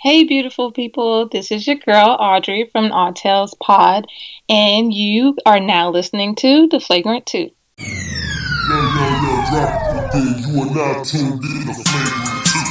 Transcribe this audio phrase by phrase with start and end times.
[0.00, 1.28] Hey, beautiful people.
[1.28, 4.08] This is your girl, Audrey from Odd Tales Pod,
[4.48, 7.36] and you are now listening to The Flagrant 2.
[7.36, 12.64] Yo, yo, yo, drop it You are now tuned in to Flagrant 2.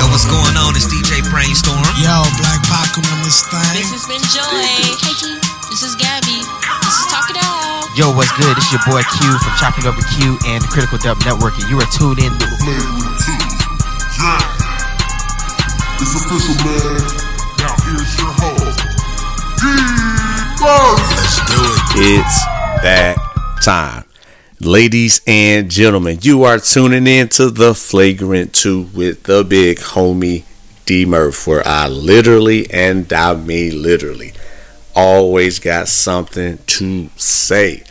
[0.00, 0.72] Yo, what's going on?
[0.72, 1.84] It's DJ Brainstorm.
[2.00, 3.60] Yo, Black Pac on this thing.
[3.76, 4.64] This has been Joy.
[4.64, 4.96] Hey,
[5.68, 6.40] this is Gabby.
[6.40, 7.84] This is Talk It Out.
[8.00, 8.56] Yo, what's good?
[8.56, 11.68] It's your boy Q from Chopping Up with Q and the Critical Dub Network, and
[11.68, 14.24] you are tuned in to The Flagrant 2.
[14.24, 14.59] Yeah.
[16.02, 16.96] It's official, man.
[17.58, 18.80] Now here's your host,
[21.10, 22.16] Let's do it.
[22.16, 22.44] It's
[22.82, 23.16] that
[23.62, 24.04] time.
[24.60, 30.44] Ladies and gentlemen, you are tuning in to the Flagrant 2 with the big homie
[30.86, 34.32] D Murph, where I literally, and I mean literally,
[34.94, 37.84] always got something to say,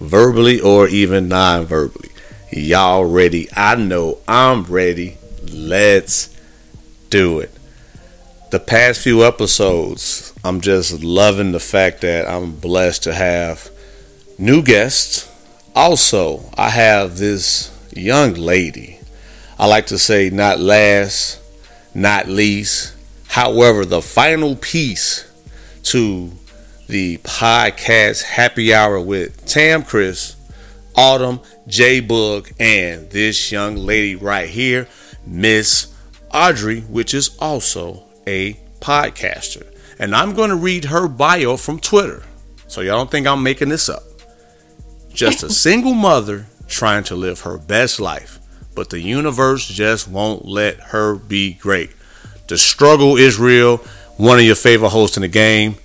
[0.00, 2.08] verbally or even non verbally.
[2.50, 3.48] Y'all ready?
[3.54, 5.18] I know I'm ready.
[5.52, 6.30] Let's
[7.10, 7.50] do it.
[8.50, 13.70] The past few episodes, I'm just loving the fact that I'm blessed to have
[14.38, 15.30] new guests.
[15.74, 18.98] Also, I have this young lady.
[19.58, 21.40] I like to say, not last,
[21.94, 22.94] not least.
[23.28, 25.30] However, the final piece
[25.84, 26.32] to
[26.88, 30.34] the podcast happy hour with Tam Chris,
[30.96, 34.88] Autumn, J Bug, and this young lady right here,
[35.24, 35.94] Miss
[36.32, 39.66] Audrey, which is also a podcaster.
[39.98, 42.22] And I'm going to read her bio from Twitter.
[42.68, 44.02] So y'all don't think I'm making this up.
[45.12, 48.38] Just a single mother trying to live her best life,
[48.74, 51.90] but the universe just won't let her be great.
[52.46, 53.78] The struggle is real.
[54.16, 55.76] One of your favorite hosts in the game,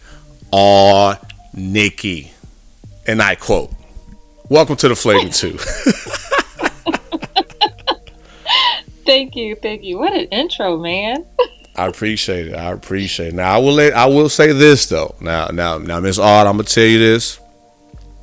[0.52, 1.16] Aw
[1.54, 2.32] Nikki.
[3.08, 3.72] And I quote,
[4.48, 5.58] Welcome to the Flagrant 2.
[9.06, 10.00] Thank you, thank you.
[10.00, 11.26] What an intro, man.
[11.76, 12.56] I appreciate it.
[12.56, 13.34] I appreciate it.
[13.36, 15.16] Now I will let I will say this though.
[15.20, 17.40] Now now now Miss Odd, I'm gonna tell you this.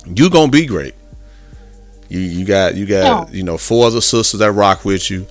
[0.05, 0.95] You gonna be great.
[2.09, 5.27] You you got you got you know four other sisters that rock with you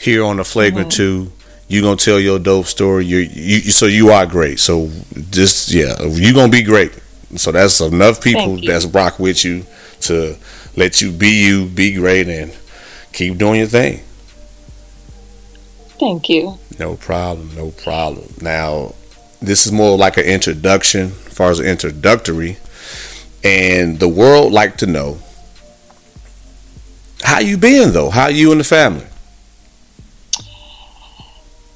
[0.00, 1.26] here on the Flagrant mm-hmm.
[1.26, 1.32] Two.
[1.68, 3.04] You gonna tell your dope story.
[3.04, 4.58] You you so you are great.
[4.58, 4.90] So
[5.30, 6.92] just yeah, you gonna be great.
[7.36, 9.66] So that's enough people that's rock with you
[10.02, 10.36] to
[10.76, 12.56] let you be you, be great, and
[13.12, 14.05] keep doing your thing.
[15.98, 16.58] Thank you.
[16.78, 17.54] No problem.
[17.56, 18.32] No problem.
[18.40, 18.94] Now,
[19.40, 22.58] this is more like an introduction, as far as an introductory,
[23.42, 25.18] and the world like to know
[27.22, 28.10] how you been though.
[28.10, 29.06] How you and the family?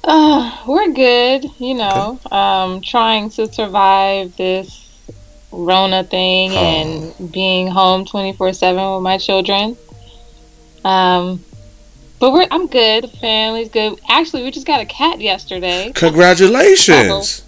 [0.03, 1.45] Uh, we're good.
[1.59, 2.35] You know, okay.
[2.35, 4.87] um, trying to survive this
[5.51, 9.77] Rona thing and being home twenty four seven with my children.
[10.83, 11.43] Um,
[12.21, 13.09] but we're I'm good.
[13.09, 13.99] Family's good.
[14.07, 15.91] Actually, we just got a cat yesterday.
[15.95, 17.43] Congratulations.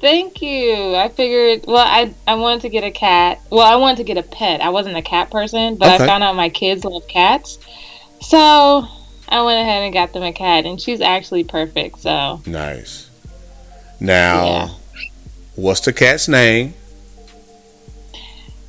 [0.00, 0.94] Thank you.
[0.94, 1.64] I figured.
[1.66, 3.40] Well, I I wanted to get a cat.
[3.50, 4.60] Well, I wanted to get a pet.
[4.60, 6.04] I wasn't a cat person, but okay.
[6.04, 7.58] I found out my kids love cats,
[8.20, 8.86] so
[9.30, 12.00] I went ahead and got them a cat, and she's actually perfect.
[12.00, 13.08] So nice.
[13.98, 14.68] Now, yeah.
[15.56, 16.74] what's the cat's name?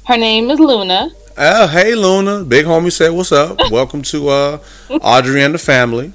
[0.06, 1.12] Her name is Luna.
[1.38, 3.58] Oh, hey Luna, big homie said, "What's up?
[3.72, 4.60] Welcome to uh,
[4.90, 6.14] Audrey and the family."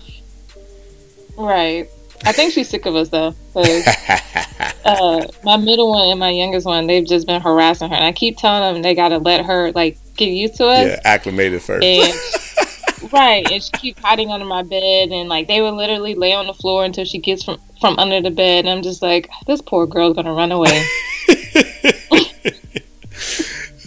[1.36, 1.88] Right.
[2.24, 3.34] I think she's sick of us though.
[4.84, 8.12] uh, my middle one and my youngest one, they've just been harassing her, and I
[8.12, 10.86] keep telling them they gotta let her like get used to us.
[10.86, 11.84] Yeah, acclimated first.
[11.84, 16.32] And, right, and she keeps hiding under my bed, and like they would literally lay
[16.32, 19.30] on the floor until she gets from from under the bed, and I'm just like,
[19.46, 20.86] this poor girl's gonna run away.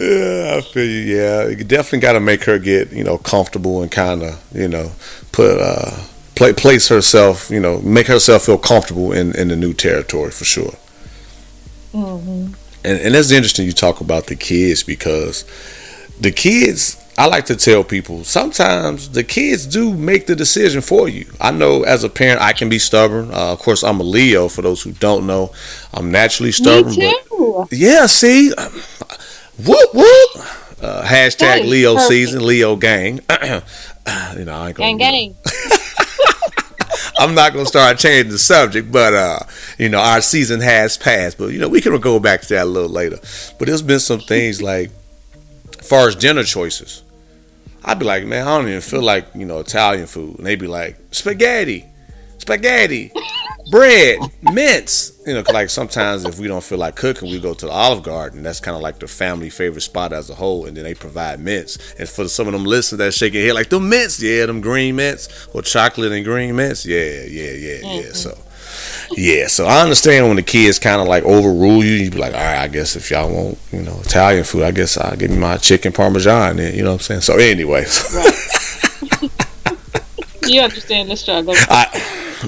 [0.00, 1.14] Yeah, I feel you.
[1.14, 4.66] Yeah, you definitely got to make her get you know comfortable and kind of you
[4.66, 4.92] know
[5.30, 6.04] put uh
[6.36, 10.44] play, place herself you know make herself feel comfortable in in the new territory for
[10.46, 10.72] sure.
[11.92, 12.54] Mm-hmm.
[12.82, 15.44] And and that's interesting you talk about the kids because
[16.18, 21.10] the kids I like to tell people sometimes the kids do make the decision for
[21.10, 21.26] you.
[21.38, 23.30] I know as a parent I can be stubborn.
[23.30, 24.48] Uh, of course, I'm a Leo.
[24.48, 25.52] For those who don't know,
[25.92, 26.94] I'm naturally stubborn.
[26.94, 27.66] Me too.
[27.68, 28.54] But yeah, see,
[29.66, 30.30] Whoop whoop.
[30.82, 32.08] Uh, hashtag Leo perfect.
[32.08, 33.20] season, Leo gang.
[33.30, 34.96] you know, I ain't gonna.
[34.96, 35.36] Gang, gang.
[37.18, 39.40] I'm not gonna start changing the subject, but uh,
[39.78, 41.36] you know, our season has passed.
[41.36, 43.18] But you know, we can go back to that a little later.
[43.58, 44.90] But there's been some things like,
[45.78, 47.02] as far as dinner choices,
[47.84, 50.58] I'd be like, man, I don't even feel like you know Italian food, and they'd
[50.58, 51.84] be like spaghetti,
[52.38, 53.12] spaghetti.
[53.70, 55.18] Bread, mints.
[55.26, 58.02] You know, like sometimes if we don't feel like cooking, we go to the Olive
[58.02, 58.42] Garden.
[58.42, 61.40] That's kind of like the family favorite spot as a whole, and then they provide
[61.40, 61.78] mints.
[61.98, 64.60] And for some of them listeners that shake their head like the mints, yeah, them
[64.60, 67.80] green mints or chocolate and green mints, yeah, yeah, yeah, yeah.
[67.82, 68.14] Mm-hmm.
[68.14, 68.38] So.
[69.16, 71.94] Yeah, so I understand when the kids kind of like overrule you.
[71.94, 74.70] You be like, all right, I guess if y'all want, you know, Italian food, I
[74.70, 76.56] guess I'll give me my chicken parmesan.
[76.56, 77.20] Then you know what I'm saying.
[77.22, 77.84] So anyway,
[80.50, 81.54] You understand the struggle.
[81.56, 81.86] I,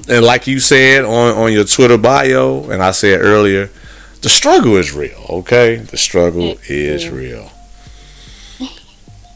[0.08, 3.70] and like you said on on your Twitter bio, and I said earlier,
[4.22, 5.24] the struggle is real.
[5.28, 7.10] Okay, the struggle is is.
[7.10, 7.50] real.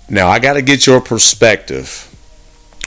[0.08, 2.02] Now I got to get your perspective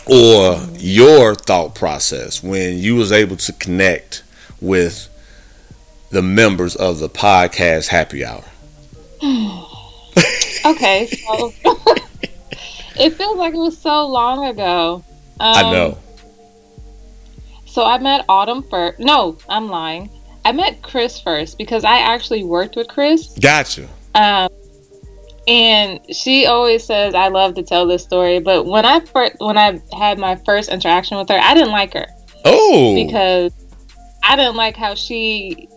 [0.06, 4.24] or your thought process when you was able to connect
[4.62, 5.07] with
[6.12, 8.45] the members of the podcast Happy Hour.
[10.66, 11.54] Okay, so
[13.00, 15.04] it feels like it was so long ago.
[15.39, 15.98] Um, I know.
[17.80, 19.00] So I met Autumn first.
[19.00, 20.10] No, I'm lying.
[20.44, 23.28] I met Chris first because I actually worked with Chris.
[23.40, 23.88] Gotcha.
[24.16, 24.50] Um,
[25.48, 29.58] and she always says I love to tell this story, but when I first when
[29.58, 32.06] I had my first interaction with her, I didn't like her
[32.44, 33.54] Oh, because
[34.26, 35.70] I didn't like how she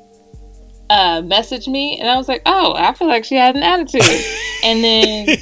[0.91, 4.03] uh, messaged me, and I was like, oh, I feel like she had an attitude.
[4.65, 5.37] and then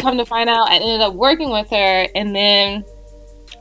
[0.00, 2.84] come to find out, I ended up working with her, and then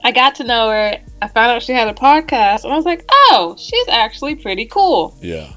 [0.04, 0.94] I got to know her.
[1.22, 4.66] I found out she had a podcast, and I was like, oh, she's actually pretty
[4.66, 5.18] cool.
[5.22, 5.52] yeah.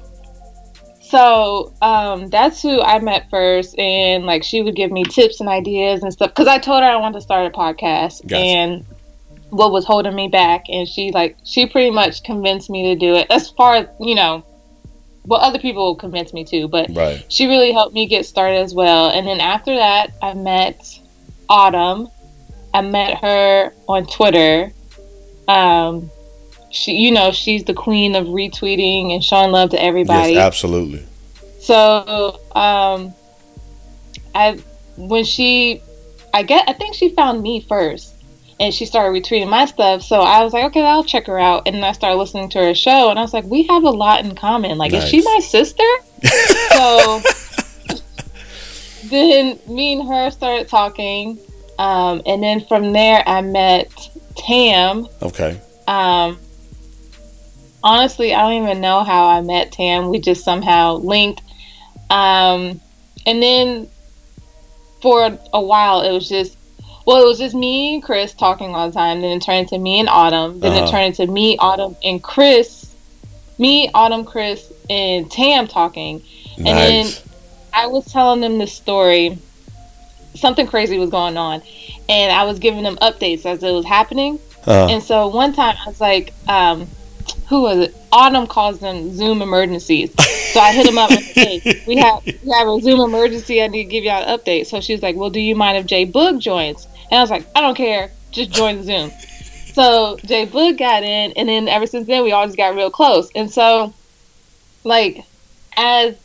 [1.01, 5.47] So um, that's who I met first, and like she would give me tips and
[5.49, 8.37] ideas and stuff because I told her I wanted to start a podcast, Gotcha.
[8.37, 8.85] and
[9.51, 13.13] what was holding me back, and she like she pretty much convinced me to do
[13.13, 13.27] it.
[13.29, 14.43] As far as you know,
[15.25, 17.23] well, other people convinced me too, but Right.
[17.31, 19.09] she really helped me get started as well.
[19.09, 20.99] And then after that, I met
[21.47, 22.07] Autumn.
[22.73, 24.71] I met her on Twitter.
[25.47, 26.09] Um,
[26.71, 30.33] she, you know, she's the queen of retweeting and showing love to everybody.
[30.33, 31.05] Yes, absolutely.
[31.59, 33.13] So, um,
[34.35, 34.59] I
[34.97, 35.81] when she,
[36.33, 38.13] I get, I think she found me first,
[38.59, 40.01] and she started retweeting my stuff.
[40.01, 42.59] So I was like, okay, I'll check her out, and then I started listening to
[42.59, 44.77] her show, and I was like, we have a lot in common.
[44.77, 45.83] Like, is she my sister?
[46.73, 47.21] so
[49.05, 51.37] then me and her started talking,
[51.83, 53.91] um, and then from there I met
[54.37, 55.05] Tam.
[55.21, 55.59] Okay.
[55.85, 56.39] Um,
[57.83, 60.07] honestly, I don't even know how I met Tam.
[60.09, 61.41] We just somehow linked.
[62.09, 62.79] Um,
[63.25, 63.89] and then
[65.01, 66.57] for a while, it was just,
[67.05, 69.19] well, it was just me and Chris talking all the time.
[69.19, 70.61] Then it turned into me and Autumn.
[70.61, 70.85] Then Uh-huh.
[70.85, 72.95] it turned into me, Autumn, and Chris.
[73.57, 76.23] Me, Autumn, Chris, and Tam talking.
[76.57, 76.67] Nice.
[76.67, 77.13] And then
[77.73, 79.37] I was telling them this story.
[80.35, 81.61] Something crazy was going on.
[82.09, 84.39] And I was giving them updates as it was happening.
[84.65, 86.87] Uh, And so one time I was like, um,
[87.49, 87.95] who was it?
[88.11, 90.13] Autumn calls them Zoom emergencies.
[90.53, 93.61] So I hit him up and said, hey, we have we have a Zoom emergency.
[93.61, 94.67] I need to give you an update.
[94.67, 96.87] So she's like, well, do you mind if Jay Boog joins?
[97.09, 98.11] And I was like, I don't care.
[98.31, 99.11] Just join the Zoom.
[99.73, 103.29] So Jay Boog got in, and then ever since then we always got real close.
[103.35, 103.93] And so,
[104.83, 105.25] like,
[105.75, 106.15] as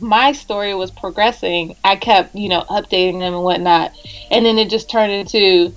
[0.00, 3.92] my story was progressing, I kept, you know, updating them and whatnot.
[4.30, 5.74] And then it just turned into,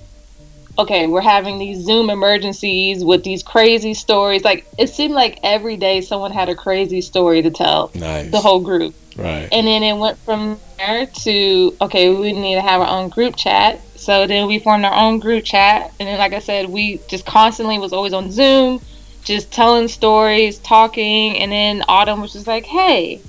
[0.78, 4.44] okay, we're having these Zoom emergencies with these crazy stories.
[4.44, 8.30] Like, it seemed like every day someone had a crazy story to tell nice.
[8.30, 8.94] the whole group.
[9.16, 9.48] right.
[9.52, 13.36] And then it went from there to, okay, we need to have our own group
[13.36, 13.80] chat.
[13.96, 15.92] So then we formed our own group chat.
[16.00, 18.80] And then, like I said, we just constantly was always on Zoom,
[19.24, 21.36] just telling stories, talking.
[21.36, 23.20] And then Autumn was just like, hey,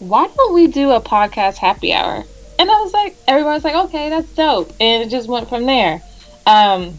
[0.00, 2.24] why don't we do a podcast happy hour?
[2.58, 4.72] And I was like, everybody's like, okay, that's dope.
[4.80, 6.02] And it just went from there.
[6.46, 6.98] Um,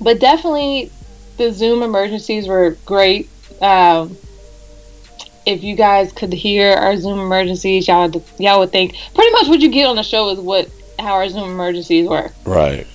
[0.00, 0.90] but definitely
[1.36, 3.28] the Zoom emergencies were great.
[3.62, 4.16] Um,
[5.46, 9.48] if you guys could hear our Zoom emergencies, y'all would, y'all would think pretty much
[9.48, 10.68] what you get on the show is what
[10.98, 12.32] how our Zoom emergencies work.
[12.44, 12.86] Right.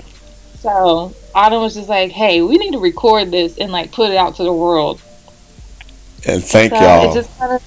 [0.60, 4.18] So Autumn was just like, "Hey, we need to record this and like put it
[4.18, 5.02] out to the world."
[6.28, 7.12] And thank So y'all.
[7.12, 7.64] it just kind of,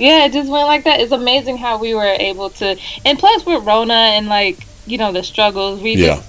[0.00, 1.00] yeah, it just went like that.
[1.00, 5.12] It's amazing how we were able to, and plus with Rona and like you know
[5.12, 6.16] the struggles, we yeah.
[6.16, 6.28] just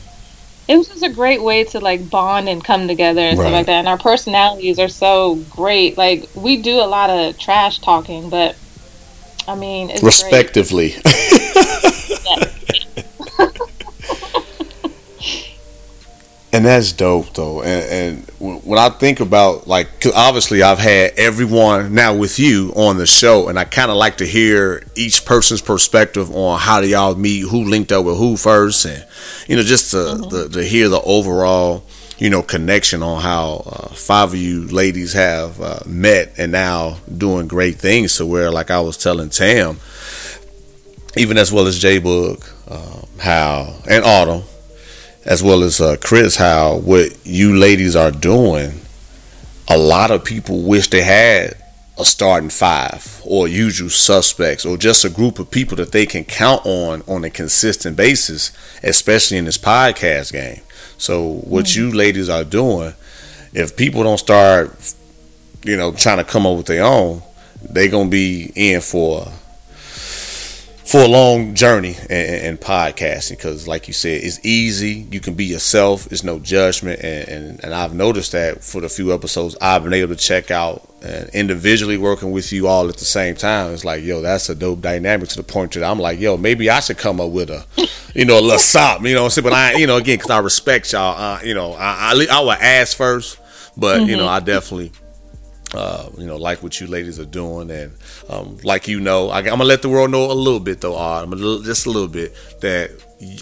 [0.68, 3.46] it was just a great way to like bond and come together and Right.
[3.46, 3.80] stuff like that.
[3.80, 5.98] And our personalities are so great.
[5.98, 8.56] Like we do a lot of trash talking, but
[9.48, 10.32] I mean, it's great.
[16.54, 21.12] and that's dope though and, and when when i think about like obviously i've had
[21.18, 25.24] everyone now with you on the show and i kind of like to hear each
[25.26, 29.06] person's perspective on how do y'all meet who linked up with who first and
[29.48, 30.30] you know just to, Mm-hmm.
[30.30, 31.84] the, to hear the overall
[32.18, 36.98] you know connection on how uh, five of you ladies have uh, met and now
[37.18, 38.18] doing great things.
[38.18, 39.80] To where like I was telling Tam,
[41.18, 44.44] even as well as J Book, um, how and Autumn,
[45.26, 48.82] as well as uh, Chris, how what you ladies are doing.
[49.68, 51.56] A lot of people wish they had
[51.98, 56.24] a starting five or usual suspects or just a group of people that they can
[56.24, 58.52] count on on a consistent basis,
[58.84, 60.62] especially in this podcast game.
[60.98, 61.76] So what mm.
[61.76, 62.94] you ladies are doing,
[63.54, 64.96] if people don't start,
[65.64, 67.22] you know, trying to come up with their own,
[67.62, 69.32] they're gonna be in for
[70.92, 75.08] for a long journey in, in podcasting because like you said it's easy.
[75.10, 76.12] You can be yourself.
[76.12, 77.00] It's no judgment.
[77.02, 80.52] And, and, and, i've noticed that for the few episodes i've been able to check
[80.52, 84.50] out and individually working with you all at the same time it's like yo that's
[84.50, 87.32] a dope dynamic to the point that i'm like yo maybe i should come up
[87.32, 87.66] with a
[88.14, 89.44] you know a little something you know what i'm saying?
[89.44, 92.42] But i you know again because i respect y'all uh, you know i i, I
[92.42, 93.40] would ask first
[93.78, 94.10] but mm-hmm.
[94.10, 94.92] you know i definitely
[95.74, 97.94] uh, you know, like what you ladies are doing, and
[98.30, 100.98] um, like you know, I, am gonna let the world know a little bit though,
[100.98, 102.92] I'm a little, just a little bit that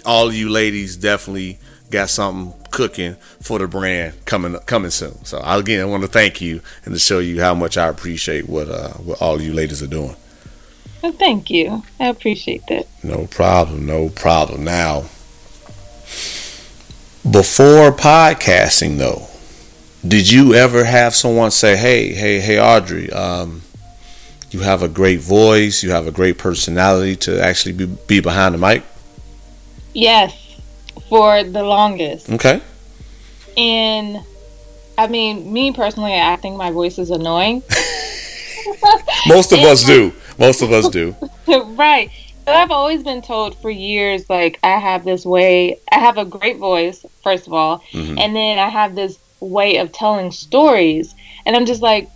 [0.04, 1.58] all of you ladies definitely
[1.90, 5.24] got something cooking for the brand coming coming soon.
[5.24, 8.48] So again, I want to thank you and to show you how much I appreciate
[8.48, 10.16] what uh, what all you ladies are doing.
[11.02, 11.82] Well, thank you.
[11.98, 12.86] I appreciate that.
[13.02, 13.86] No problem.
[13.86, 14.64] No problem.
[14.64, 15.00] Now,
[17.28, 19.29] before podcasting, though
[20.06, 23.62] did you ever have someone say, "Hey, hey, hey, Audrey, um,
[24.50, 28.54] you have a great voice, you have a great personality to actually be, be behind
[28.54, 28.82] the mic"?
[29.92, 30.60] Yes,
[31.08, 32.30] for the longest.
[32.30, 32.60] Okay.
[33.56, 34.20] And
[34.96, 37.62] I mean, me personally, I think my voice is annoying.
[39.26, 40.12] Most of us do.
[40.38, 41.14] Most of us do.
[41.46, 42.10] right.
[42.46, 45.78] I've always been told for years, like I have this way.
[45.92, 48.18] I have a great voice, first of all, mm-hmm.
[48.18, 51.14] and then I have this way of telling stories.
[51.46, 52.08] And I'm just like,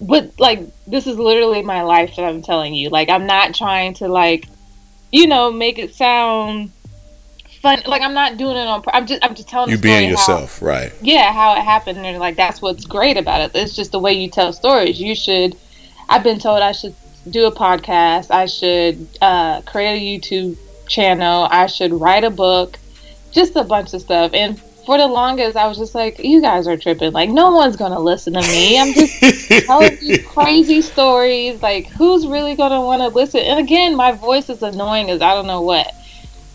[0.00, 2.90] but like this is literally my life that I'm telling you.
[2.90, 4.48] Like I'm not trying to like,
[5.12, 6.70] you know, make it sound
[7.60, 7.82] fun.
[7.86, 8.82] Like I'm not doing it on.
[8.92, 10.92] I'm just I'm just telling you being yourself, how, right?
[11.02, 13.50] Yeah, how it happened, and like that's what's great about it.
[13.54, 15.00] It's just the way you tell stories.
[15.00, 15.56] You should.
[16.08, 16.94] I've been told I should
[17.28, 18.30] do a podcast.
[18.30, 21.48] I should uh, create a YouTube channel.
[21.50, 22.78] I should write a book.
[23.30, 24.32] Just a bunch of stuff.
[24.32, 27.12] And for the longest, I was just like, you guys are tripping.
[27.12, 28.80] Like, no one's going to listen to me.
[28.80, 31.60] I'm just telling these crazy stories.
[31.60, 33.40] Like, who's really going to want to listen?
[33.40, 35.92] And again, my voice is annoying as I don't know what.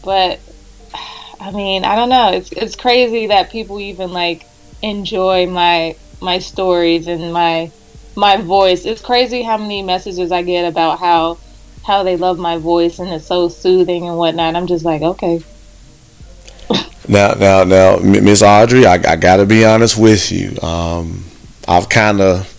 [0.04, 0.40] But,
[1.40, 2.32] I mean, I don't know.
[2.32, 4.48] It's, it's crazy that people even, like,
[4.82, 7.72] enjoy my my stories and my
[8.16, 8.86] my voice.
[8.86, 11.38] It's crazy how many messages I get about how
[11.84, 14.56] how they love my voice and it's so soothing and whatnot.
[14.56, 15.44] I'm just like, okay,
[17.08, 20.60] now, now, now, Miss Audrey, I, I got to be honest with you.
[20.62, 21.24] Um,
[21.68, 22.50] I've kind of,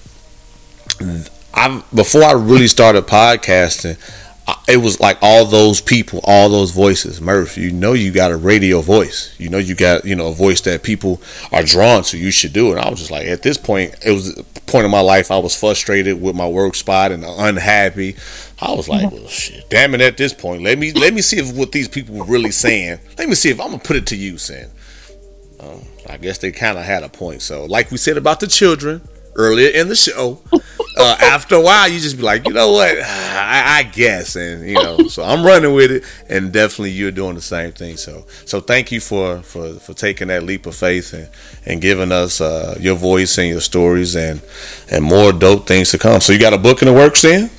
[1.53, 3.99] I before I really started podcasting,
[4.69, 7.21] it was like all those people, all those voices.
[7.21, 9.35] Murph, you know, you got a radio voice.
[9.39, 11.21] You know, you got you know a voice that people
[11.53, 12.19] are drawn to.
[12.19, 12.79] You should do it.
[12.79, 15.31] I was just like, at this point, it was a point in my life.
[15.31, 18.17] I was frustrated with my work spot and unhappy.
[18.65, 20.01] I was like, well, shit, damn it.
[20.01, 22.99] At this point, let me let me see if what these people were really saying.
[23.19, 24.49] Let me see if I'm gonna put it to use.
[24.49, 24.71] And
[25.61, 27.43] um, I guess they kind of had a point.
[27.43, 30.41] So, like we said about the children earlier in the show,
[30.97, 34.67] uh, after a while, you just be like, you know what, I, I, guess, and
[34.67, 37.99] you know, so I'm running with it, and definitely you're doing the same thing.
[37.99, 41.29] So, so thank you for for for taking that leap of faith and
[41.67, 44.41] and giving us uh, your voice and your stories and
[44.91, 46.23] and more dope things to come.
[46.23, 47.51] So, you got a book in the works, then?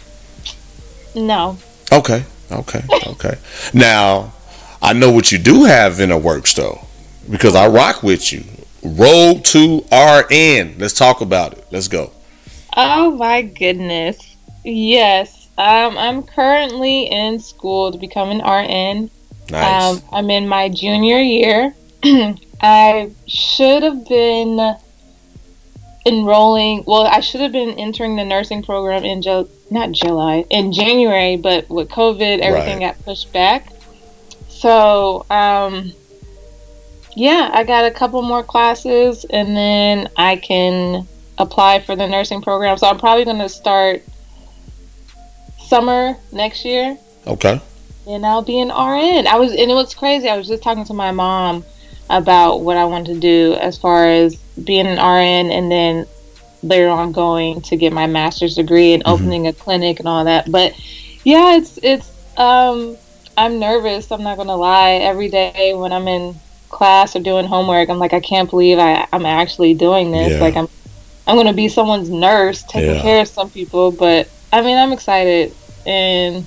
[1.15, 1.57] No.
[1.91, 2.23] Okay.
[2.51, 2.83] Okay.
[3.07, 3.35] Okay.
[3.73, 4.33] now,
[4.81, 6.85] I know what you do have in the works, though,
[7.29, 8.43] because I rock with you.
[8.83, 10.75] Road to RN.
[10.77, 11.65] Let's talk about it.
[11.71, 12.11] Let's go.
[12.77, 14.35] Oh my goodness.
[14.63, 15.47] Yes.
[15.57, 19.09] Um, I'm currently in school to become an RN.
[19.49, 19.83] Nice.
[19.83, 21.73] Um, I'm in my junior year.
[22.61, 24.75] I should have been
[26.05, 26.83] enrolling.
[26.85, 31.37] Well, I should have been entering the nursing program in Ju- not July in January,
[31.37, 32.95] but with COVID, everything right.
[32.95, 33.71] got pushed back.
[34.47, 35.91] So, um,
[37.15, 41.07] yeah, I got a couple more classes, and then I can
[41.37, 42.77] apply for the nursing program.
[42.77, 44.03] So I'm probably going to start
[45.59, 46.97] summer next year.
[47.27, 47.61] Okay.
[48.07, 49.27] And I'll be an RN.
[49.27, 50.29] I was, and it was crazy.
[50.29, 51.65] I was just talking to my mom
[52.09, 56.05] about what I want to do as far as being an RN, and then
[56.65, 59.13] later on going to get my master's degree and mm-hmm.
[59.13, 60.51] opening a clinic and all that.
[60.51, 60.73] But
[61.23, 62.97] yeah, it's it's um,
[63.37, 64.11] I'm nervous.
[64.11, 64.93] I'm not gonna lie.
[64.93, 66.35] Every day when I'm in
[66.69, 70.33] class or doing homework, I'm like, I can't believe I, I'm actually doing this.
[70.33, 70.39] Yeah.
[70.39, 70.67] Like I'm
[71.27, 73.01] I'm gonna be someone's nurse, taking Yeah.
[73.01, 73.91] care of some people.
[73.91, 75.53] But I mean, I'm excited
[75.85, 76.45] and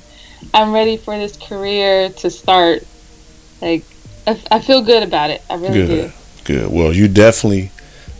[0.54, 2.84] I'm ready for this career to start.
[3.60, 3.84] Like
[4.26, 5.42] I, I feel good about it.
[5.50, 6.12] I really Good.
[6.44, 6.54] do.
[6.54, 6.72] Good.
[6.72, 7.70] Well, you definitely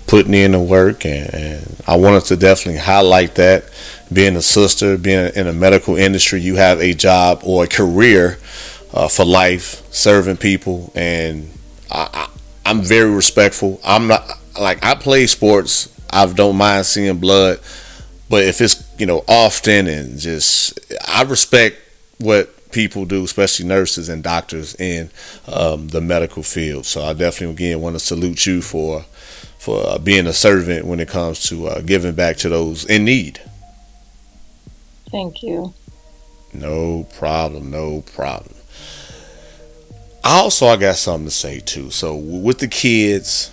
[0.09, 3.71] putting in the work, and, and I wanted to definitely highlight that.
[4.11, 8.39] Being a sister, being in the medical industry, you have a job or a career
[8.95, 11.51] uh, for life, serving people, and
[11.91, 12.29] I, I,
[12.65, 13.81] I'm very respectful.
[13.85, 14.27] I'm not
[14.59, 15.95] like I play sports.
[16.11, 17.61] I don't mind seeing blood,
[18.31, 21.77] but if it's you know often and just, I respect
[22.17, 25.11] what people do, especially nurses and doctors in
[25.47, 26.87] um, the medical field.
[26.87, 29.05] So I definitely again want to salute you for
[29.59, 33.05] for uh, being a servant when it comes to uh, giving back to those in
[33.05, 33.41] need.
[35.11, 35.75] Thank you.
[36.53, 38.55] No problem, no problem.
[40.25, 41.91] Also, I got something to say too.
[41.91, 43.51] So with the kids,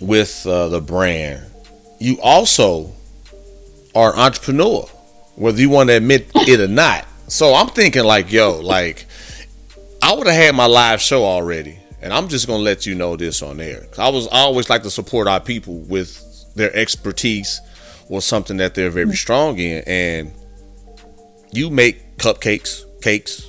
[0.00, 1.44] with uh, the brand,
[1.98, 2.92] you also
[3.94, 4.82] are an entrepreneur,
[5.34, 7.06] whether you want to admit it or not.
[7.26, 9.06] So I'm thinking like, yo, like
[10.02, 13.16] I would have had my live show already, and I'm just gonna let you know
[13.16, 13.86] this on air.
[13.98, 16.24] I was I always like to support our people with
[16.54, 17.60] their expertise
[18.08, 19.14] or something that they're very mm-hmm.
[19.14, 20.32] strong in, and
[21.52, 23.46] you make cupcakes, cakes.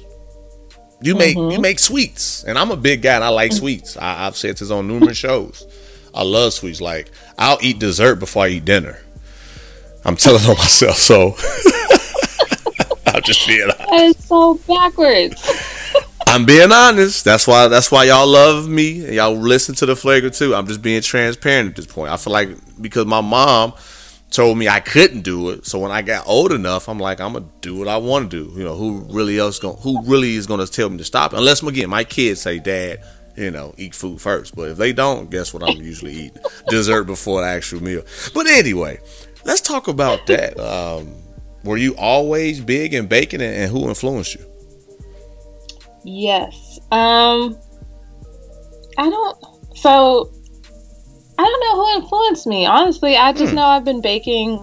[1.02, 1.62] You make you mm-hmm.
[1.62, 3.60] make sweets, and I'm a big guy and I like mm-hmm.
[3.60, 3.98] sweets.
[3.98, 5.66] I, I've said this on numerous shows.
[6.14, 6.82] I love sweets.
[6.82, 9.00] Like I'll eat dessert before I eat dinner.
[10.06, 11.36] I'm telling on myself, so
[13.06, 13.68] I'm just being.
[13.68, 15.49] That is so backwards.
[16.30, 17.26] I'm being honest.
[17.26, 17.68] That's why.
[17.68, 19.04] That's why y'all love me.
[19.04, 20.54] and Y'all listen to the flagrant too.
[20.54, 22.12] I'm just being transparent at this point.
[22.12, 23.74] I feel like because my mom
[24.30, 27.34] told me I couldn't do it, so when I got old enough, I'm like, I'm
[27.34, 28.52] gonna do what I want to do.
[28.56, 31.34] You know, who really else going Who really is gonna tell me to stop?
[31.34, 33.04] Unless again, my kids say, Dad,
[33.36, 34.56] you know, eat food first.
[34.56, 35.64] But if they don't, guess what?
[35.64, 38.04] I'm usually eating dessert before the actual meal.
[38.36, 39.00] But anyway,
[39.46, 40.60] let's talk about that.
[40.60, 41.12] Um,
[41.64, 44.46] were you always big in baking, and, and who influenced you?
[46.10, 46.80] Yes.
[46.92, 47.58] Um
[48.98, 49.38] I don't
[49.76, 50.32] so
[51.38, 52.66] I don't know who influenced me.
[52.66, 53.58] Honestly, I just Hmm.
[53.58, 54.62] know I've been baking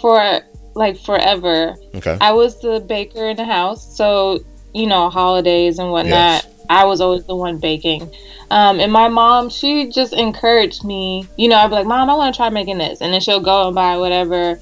[0.00, 0.40] for
[0.74, 1.76] like forever.
[1.94, 2.16] Okay.
[2.20, 4.40] I was the baker in the house, so
[4.74, 6.44] you know, holidays and whatnot.
[6.44, 6.46] Yes.
[6.68, 8.10] I was always the one baking.
[8.50, 11.26] Um, and my mom, she just encouraged me.
[11.36, 13.40] You know, I'd be like, "Mom, I want to try making this," and then she'll
[13.40, 14.60] go and buy whatever.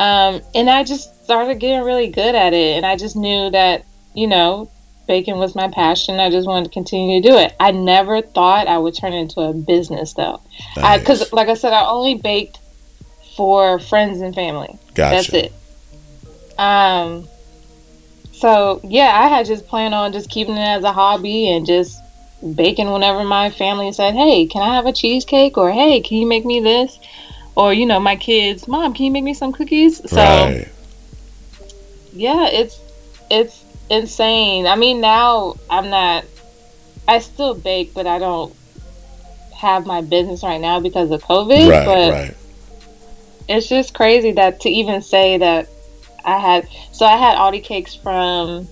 [0.00, 3.84] Um, and I just started getting really good at it, and I just knew that
[4.14, 4.70] you know,
[5.06, 6.20] baking was my passion.
[6.20, 7.54] I just wanted to continue to do it.
[7.60, 10.40] I never thought I would turn it into a business, though,
[10.76, 11.00] Nice.
[11.00, 12.58] because like I said, I only baked
[13.36, 14.78] for friends and family.
[14.94, 15.30] Gotcha.
[15.32, 15.52] That's it.
[16.58, 17.28] Um.
[18.32, 21.98] So yeah, I had just planned on just keeping it as a hobby and just
[22.54, 26.26] baking whenever my family said, "Hey, can I have a cheesecake?" or "Hey, can you
[26.26, 26.98] make me this?"
[27.56, 30.68] Or you know, my kids, "Mom, can you make me some cookies?" So right.
[32.12, 32.78] yeah, it's
[33.30, 34.66] it's insane.
[34.66, 36.24] I mean, now I'm not.
[37.06, 38.54] I still bake, but I don't
[39.56, 41.68] have my business right now because of COVID.
[41.70, 41.84] Right.
[41.86, 42.36] but Right.
[43.48, 45.68] it's just crazy that to even say that
[46.24, 48.66] I had so I had Audi cakes from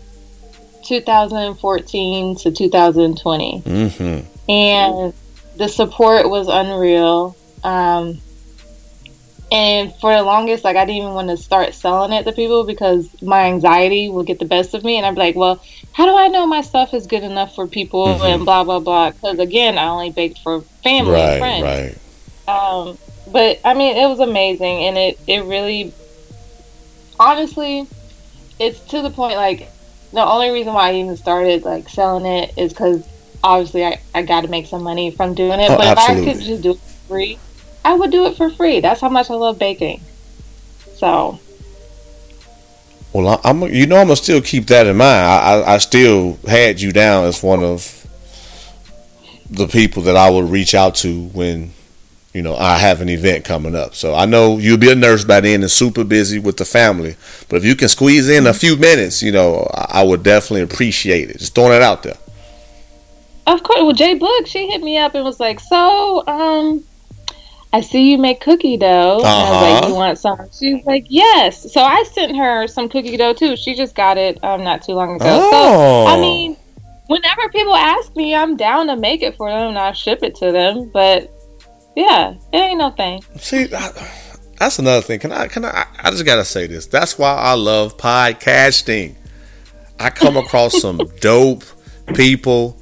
[0.85, 4.51] 2014 to 2020 Mm-hmm.
[4.51, 5.15] and
[5.57, 8.21] the support was unreal um
[9.53, 12.65] and for the longest like I didn't even want to start selling it to people
[12.65, 15.63] because my anxiety would get the best of me and I'd be like well
[15.93, 18.35] how do I know my stuff is good enough for people Mhm.
[18.35, 21.97] and blah blah blah because again I only baked for family and friends Right.
[22.49, 22.99] um,
[23.31, 25.93] but I mean, it was amazing, and it it really,
[27.21, 27.87] honestly,
[28.59, 29.37] it's to the point.
[29.37, 29.71] Like
[30.13, 33.07] the only reason why I even started like selling it is because
[33.45, 35.71] obviously I I got to make some money from doing it.
[35.71, 37.39] Oh, but if I could just do it for free,
[37.85, 38.81] I would do it for free.
[38.81, 40.01] That's how much I love baking.
[40.97, 41.39] So
[43.13, 43.63] Well, I'm.
[43.63, 45.27] You know, I'm gonna still keep that in mind.
[45.27, 48.07] I, I, I still had you down as one of
[49.51, 51.73] the people that I would reach out to when,
[52.33, 53.95] you know, I have an event coming up.
[53.95, 57.17] So I know you'll be a nurse by then and super busy with the family.
[57.51, 60.63] But if you can squeeze in a few minutes, you know, I, I would definitely
[60.63, 61.39] appreciate it.
[61.39, 62.17] Just throwing it out there.
[63.47, 66.85] of course, well, Jay Book, she hit me up and was like, "So, um."
[67.75, 69.19] I see you make cookie dough.
[69.19, 69.81] And I was Uh-huh.
[69.81, 70.39] like, you want some?
[70.59, 71.73] She's like, yes.
[71.73, 73.57] So I sent her some cookie dough too.
[73.57, 75.25] She just got it um not too long ago.
[75.27, 75.51] Oh.
[75.51, 76.57] So I mean,
[77.07, 80.35] whenever people ask me, I'm down to make it for them and I'll ship it
[80.37, 80.91] to them.
[80.93, 81.31] But
[81.97, 83.23] yeah, it ain't no thing.
[83.39, 83.91] See, I,
[84.59, 85.19] that's another thing.
[85.21, 85.49] Can I?
[85.49, 85.87] Can I?
[85.99, 86.87] I just gotta say this.
[86.87, 89.15] That's why I love podcasting.
[89.99, 91.65] I come across some dope
[92.15, 92.79] people.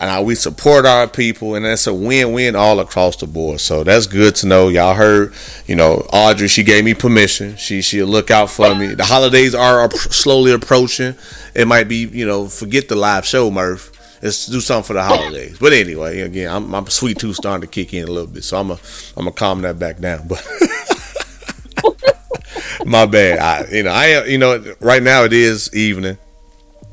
[0.00, 3.60] And we support our people, and that's a win-win all across the board.
[3.60, 4.68] So that's good to know.
[4.68, 5.32] Y'all heard,
[5.66, 6.48] you know, Audrey.
[6.48, 7.56] She gave me permission.
[7.56, 8.94] She she'll look out for me.
[8.94, 11.14] The holidays are slowly approaching.
[11.54, 13.92] It might be, you know, forget the live show, Murph.
[14.22, 15.58] Let's do something for the holidays.
[15.58, 18.58] But anyway, again, I'm, my sweet tooth starting to kick in a little bit, so
[18.58, 18.78] I'm a
[19.16, 20.28] I'm gonna calm that back down.
[20.28, 20.44] But
[22.86, 23.38] my bad.
[23.38, 26.18] I you know I you know right now it is evening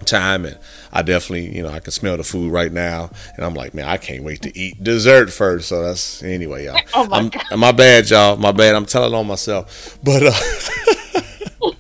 [0.06, 0.58] time and
[0.92, 3.88] I definitely, you know, I can smell the food right now, and I'm like, man,
[3.88, 5.68] I can't wait to eat dessert first.
[5.70, 6.80] So that's anyway, y'all.
[6.94, 7.58] Oh my I'm, God.
[7.58, 8.38] my bad, y'all.
[8.38, 8.76] My bad.
[8.76, 9.98] I'm telling on myself.
[10.04, 11.72] But uh,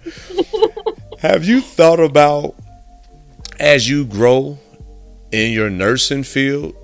[1.19, 2.55] have you thought about
[3.59, 4.57] as you grow
[5.31, 6.75] in your nursing field,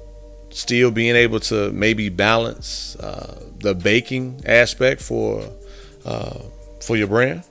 [0.50, 5.44] still being able to maybe balance uh, the baking aspect for
[6.06, 6.40] uh,
[6.82, 7.44] for your brand?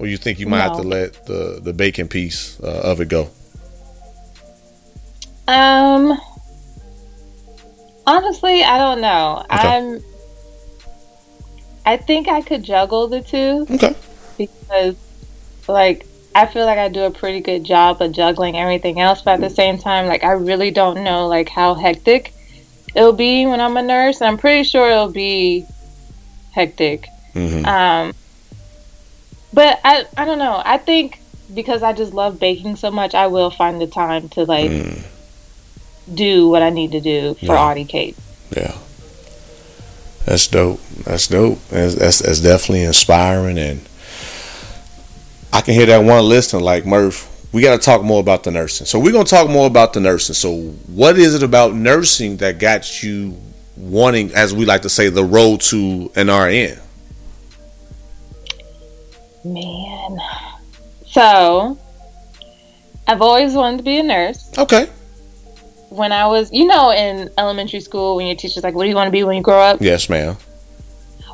[0.00, 3.10] Or you think you might have to let the the baking piece uh, of it
[3.10, 3.28] go?
[5.46, 6.18] Um,
[8.06, 9.44] honestly, I don't know.
[9.50, 10.02] I'm.
[11.84, 13.94] I think I could juggle the two Okay.
[14.38, 14.96] because,
[15.66, 19.34] like, I feel like I do a pretty good job of juggling everything else, but
[19.34, 22.32] at the same time, like, I really don't know like how hectic
[22.94, 25.66] it'll be when I'm a nurse, and I'm pretty sure it'll be
[26.52, 27.06] hectic.
[27.34, 28.14] hmm Um,
[29.52, 30.60] but I, I don't know.
[30.64, 31.20] I think
[31.54, 35.02] because I just love baking so much, I will find the time to like Mm.
[36.14, 37.60] do what I need to do for Yeah.
[37.62, 38.16] Audie Kate.
[38.56, 38.76] Yeah.
[40.26, 40.80] That's dope.
[41.04, 41.58] That's dope.
[41.68, 43.80] That's, that's that's definitely inspiring, and
[45.52, 47.26] I can hear that one listener like Murph.
[47.52, 48.86] We got to talk more about the nursing.
[48.86, 50.34] So we're gonna talk more about the nursing.
[50.36, 53.36] So what is it about nursing that got you
[53.76, 56.78] wanting, as we like to say, the road to an RN?
[59.44, 60.18] Man.
[61.06, 61.78] So,
[63.06, 64.50] I've always wanted to be a nurse.
[64.58, 64.86] Okay.
[65.88, 68.94] When I was, you know, in elementary school, when your teacher's like, "What do you
[68.94, 70.36] want to be when you grow up?" Yes, ma'am.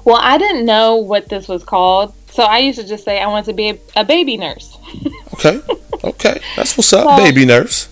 [0.05, 3.27] Well, I didn't know what this was called, so I used to just say I
[3.27, 4.77] wanted to be a, a baby nurse.
[5.35, 5.61] Okay.
[6.03, 6.41] Okay.
[6.57, 7.89] That's what's up, Well- baby nurse.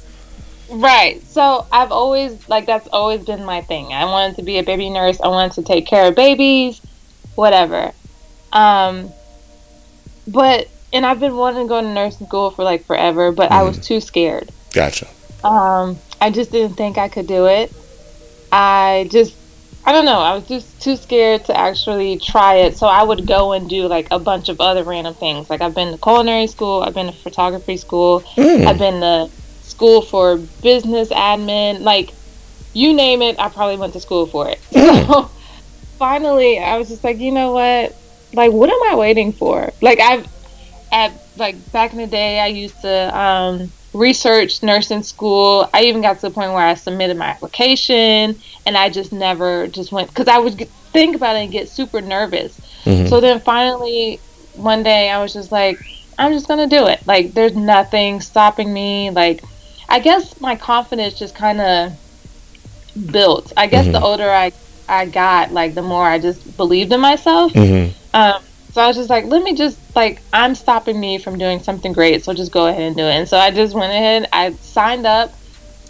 [0.71, 1.23] Right.
[1.25, 3.93] So I've always like that's always been my thing.
[3.93, 5.21] I wanted to be a baby nurse.
[5.21, 6.81] I wanted to take care of babies,
[7.35, 7.93] whatever.
[8.53, 9.11] Um
[10.27, 13.63] but and I've been wanting to go to nursing school for like forever, but I
[13.63, 14.51] was too scared.
[14.73, 15.09] Gotcha.
[15.43, 17.73] Um I just didn't think I could do it.
[18.53, 19.35] I just
[19.87, 20.21] I don't know.
[20.21, 22.79] I was just too scared to actually try it.
[22.79, 25.51] So I would go and do like a bunch of other random things.
[25.51, 28.67] Like I've been to culinary school, I've been to photography school, Mm.
[28.67, 29.31] I've been to
[29.63, 32.13] school for business admin, like
[32.73, 34.61] you name it, I probably went to school for it.
[34.75, 35.31] So
[35.99, 37.95] finally I was just like, you know what?
[38.35, 39.73] Like what am I waiting for?
[39.81, 40.27] Like I've
[40.93, 45.69] at like back in the day I used to um research nursing school.
[45.73, 49.67] I even got to the point where I submitted my application and I just never
[49.69, 50.59] just went because I would
[50.93, 52.59] think about it and get super nervous.
[52.85, 53.09] Mhm.
[53.09, 54.21] So then finally
[54.55, 55.79] one day I was just like,
[56.19, 57.07] I'm just gonna do it.
[57.07, 59.11] Like there's nothing stopping me.
[59.11, 59.43] Like
[59.89, 61.93] I guess my confidence just kind of
[63.11, 63.53] built.
[63.57, 64.53] I guess the older I
[64.89, 67.53] I got, like the more I just believed in myself.
[67.53, 67.93] Mm-hmm.
[68.15, 71.61] Um, so I was just like, let me just like I'm stopping me from doing
[71.61, 73.13] something great, so just go ahead and do it.
[73.13, 74.29] And so I just went ahead.
[74.33, 75.33] I signed up.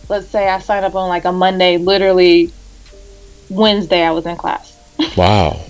[0.08, 1.76] Let's say I signed up on like a Monday.
[1.78, 2.52] Literally
[3.48, 4.72] Wednesday, I was in class.
[5.16, 5.60] Wow.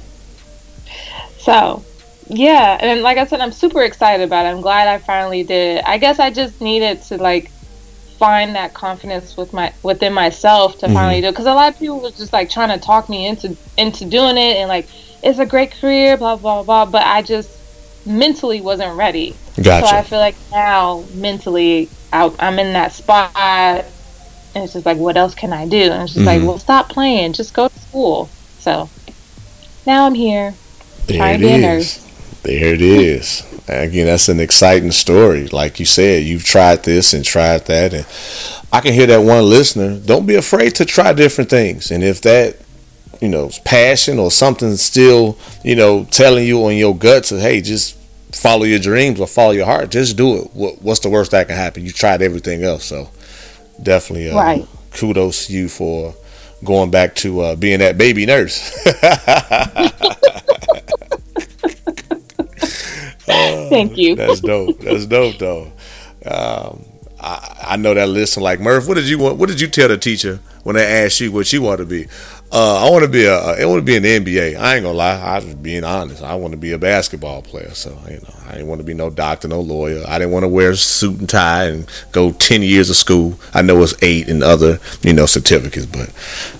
[1.38, 1.84] So
[2.28, 4.50] yeah, and like I said, I'm super excited about it.
[4.50, 5.78] I'm glad I finally did.
[5.78, 5.84] it.
[5.86, 7.50] I guess I just needed to like
[8.18, 11.78] find that confidence with my within myself to finally do it because a lot of
[11.78, 14.88] people was just like trying to talk me into into doing it and like
[15.24, 17.50] it's a great career blah blah blah but i just
[18.06, 19.86] mentally wasn't ready Gotcha.
[19.88, 23.84] so i feel like now mentally I, i'm in that spot and
[24.64, 26.46] it's just like what else can i do and it's just like Mhm.
[26.46, 28.88] well stop playing just go to school so
[29.86, 30.54] now i'm here
[31.06, 32.00] There it to be a is.
[32.42, 33.42] There it is.
[33.68, 35.46] Again, that's an exciting story.
[35.48, 38.06] Like you said, you've tried this and tried that, and
[38.70, 39.98] I can hear that one listener.
[39.98, 42.58] Don't be afraid to try different things, and if that,
[43.24, 47.62] you know, passion or something still, you know, telling you on your gut to, hey,
[47.62, 47.96] just
[48.32, 50.50] follow your dreams or follow your heart, just do it.
[50.52, 51.84] What, what's the worst that can happen?
[51.86, 53.08] You tried everything else, so
[53.82, 54.68] definitely, uh, Right.
[54.92, 56.14] kudos to you for
[56.62, 58.70] going back to uh, being that baby nurse.
[63.70, 64.78] thank you That's dope.
[64.80, 65.72] That's dope, though.
[66.26, 66.84] Um,
[67.24, 68.86] I, I know that listen like Murph.
[68.86, 69.38] What did you want?
[69.38, 72.06] What did you tell the teacher when they asked you what you want to be?
[72.52, 73.34] Uh, I want to be a.
[73.34, 74.58] I want to be in the NBA.
[74.58, 75.20] I ain't gonna lie.
[75.20, 76.22] I just being honest.
[76.22, 77.70] I want to be a basketball player.
[77.70, 80.04] So you know, I didn't want to be no doctor, no lawyer.
[80.06, 83.40] I didn't want to wear a suit and tie and go ten years of school.
[83.54, 86.12] I know it's eight and other you know certificates, but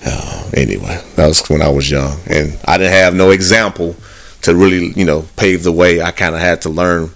[0.06, 3.96] uh, anyway, that was when I was young, and I didn't have no example
[4.42, 6.00] to really you know pave the way.
[6.00, 7.10] I kind of had to learn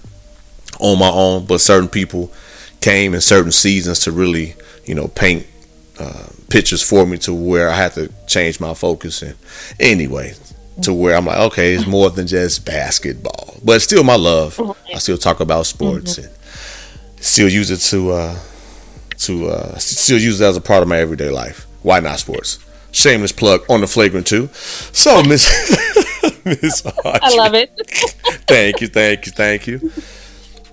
[0.80, 2.30] on my own, but certain people
[2.80, 5.46] came in certain seasons to really you know paint
[5.98, 9.22] uh, pictures for me to where I had to change my focus.
[9.22, 9.36] And
[9.80, 10.34] anyway
[10.82, 14.60] to where I'm like okay it's more than just basketball but it's still my love.
[14.94, 16.30] I still talk about sports and
[17.20, 18.38] still use it to uh
[19.18, 21.66] to uh still use it as a part of my everyday life.
[21.82, 22.58] Why not sports?
[22.92, 24.48] Shameless plug on the flagrant too.
[24.52, 25.44] So miss
[26.44, 27.72] miss I love it.
[28.46, 29.92] thank you, thank you, thank you.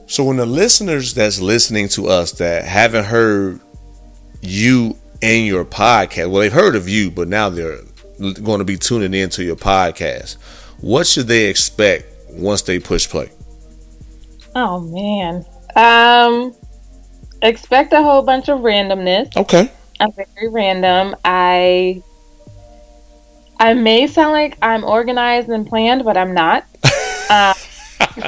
[0.07, 3.59] So when the listeners that's listening to us that haven't heard
[4.41, 7.79] you and your podcast, well, they've heard of you, but now they're
[8.19, 10.37] going to be tuning into your podcast.
[10.79, 13.31] What should they expect once they push play?
[14.53, 15.45] Oh man.
[15.75, 16.53] Um
[17.41, 19.35] expect a whole bunch of randomness.
[19.35, 19.71] Okay.
[19.99, 21.15] I'm very random.
[21.25, 22.01] I
[23.59, 26.65] I may sound like I'm organized and planned, but I'm not.
[27.29, 27.53] uh,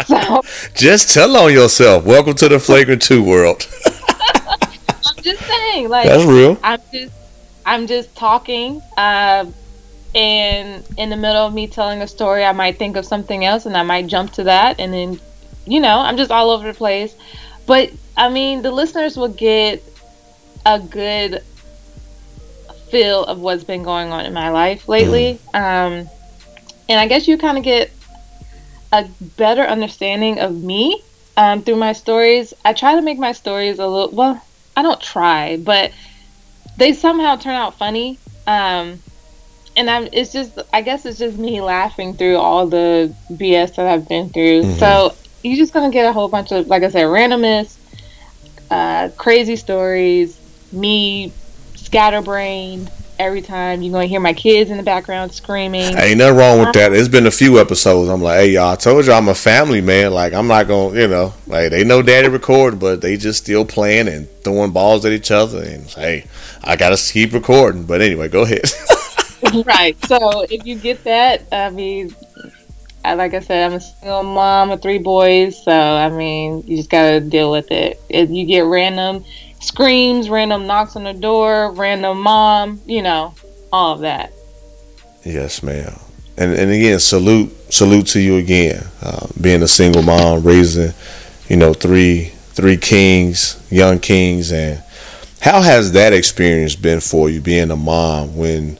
[0.06, 0.42] so
[0.74, 2.06] Just tell on yourself.
[2.06, 3.68] Welcome to the flagrant two world.
[3.86, 6.60] I'm just saying, like That's real.
[6.64, 7.14] I'm just
[7.66, 8.82] I'm just talking.
[8.98, 9.46] Uh,
[10.16, 13.66] and in the middle of me telling a story, I might think of something else,
[13.66, 15.20] and I might jump to that, and then
[15.66, 17.16] you know I'm just all over the place.
[17.66, 19.84] But I mean, the listeners will get
[20.66, 21.44] a good
[22.90, 25.40] feel of what's been going on in my life lately.
[25.54, 26.10] Um,
[26.90, 27.92] and I guess you kind of get
[28.92, 31.02] a better understanding of me
[31.36, 32.54] um, through my stories.
[32.64, 34.44] I try to make my stories a little, well,
[34.76, 35.92] I don't try, but
[36.78, 38.20] they somehow turn out funny.
[38.46, 39.00] Um,
[39.76, 43.86] and I'm, it's just, I guess it's just me laughing through all the BS that
[43.88, 44.76] I've been through.
[44.76, 47.78] So you're just going to get a whole bunch of, like I said, randomness,
[48.72, 50.40] uh, crazy stories,
[50.72, 51.32] me
[51.76, 53.82] scatterbrained every time.
[53.82, 55.98] You're going to hear my kids in the background screaming.
[55.98, 56.94] Ain't nothing wrong with that.
[56.94, 58.10] It's been a few episodes.
[58.10, 60.14] I'm like, hey, y'all, I told you I'm a family man.
[60.14, 63.44] Like, I'm not going to, you know, like, they know daddy record, but they just
[63.44, 65.64] still playing and throwing balls at each other.
[65.64, 66.26] And, hey,
[66.64, 67.86] I got to keep recording.
[67.86, 68.66] But anyway, go ahead.
[69.66, 69.98] right.
[70.06, 72.16] So if you get that, I mean,
[73.04, 75.64] I, like I said, I'm a single mom of three boys.
[75.64, 78.02] So, I mean, you just got to deal with it.
[78.10, 79.24] If you get random
[79.60, 83.34] screams, random knocks on the door, random mom, you know,
[83.72, 84.32] all of that.
[85.24, 86.00] Yes, ma'am.
[86.38, 88.86] And and again, salute salute to you again.
[89.02, 90.94] Uh, being a single mom, raising,
[91.50, 94.84] you know, three three kings, young kings, and
[95.42, 98.78] how has that experience been for you, being a mom, when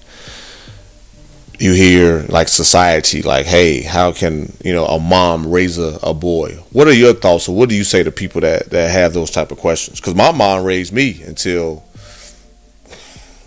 [1.60, 6.14] you hear like society, like, hey, how can you know a mom raise a, a
[6.14, 6.52] boy?
[6.72, 9.32] What are your thoughts, or what do you say to people that that have those
[9.32, 10.00] type of questions?
[10.00, 11.84] Because my mom raised me until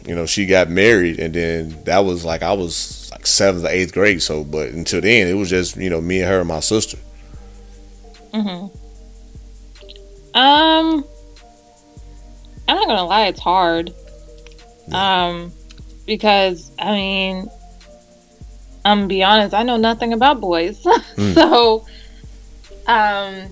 [0.07, 3.69] you know she got married, and then that was like I was like seventh or
[3.69, 4.23] eighth grade.
[4.23, 6.99] So, but until then, it was just you know me and her and my sister.
[10.35, 11.05] Um,
[12.69, 13.93] I'm not gonna lie, it's hard.
[14.93, 15.53] Um,
[16.07, 17.49] because I mean,
[18.85, 20.83] I'm gonna be honest, I know nothing about boys,
[21.35, 21.85] so
[22.87, 23.47] um,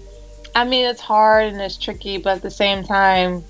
[0.55, 3.45] I mean, it's hard and it's tricky, but at the same time,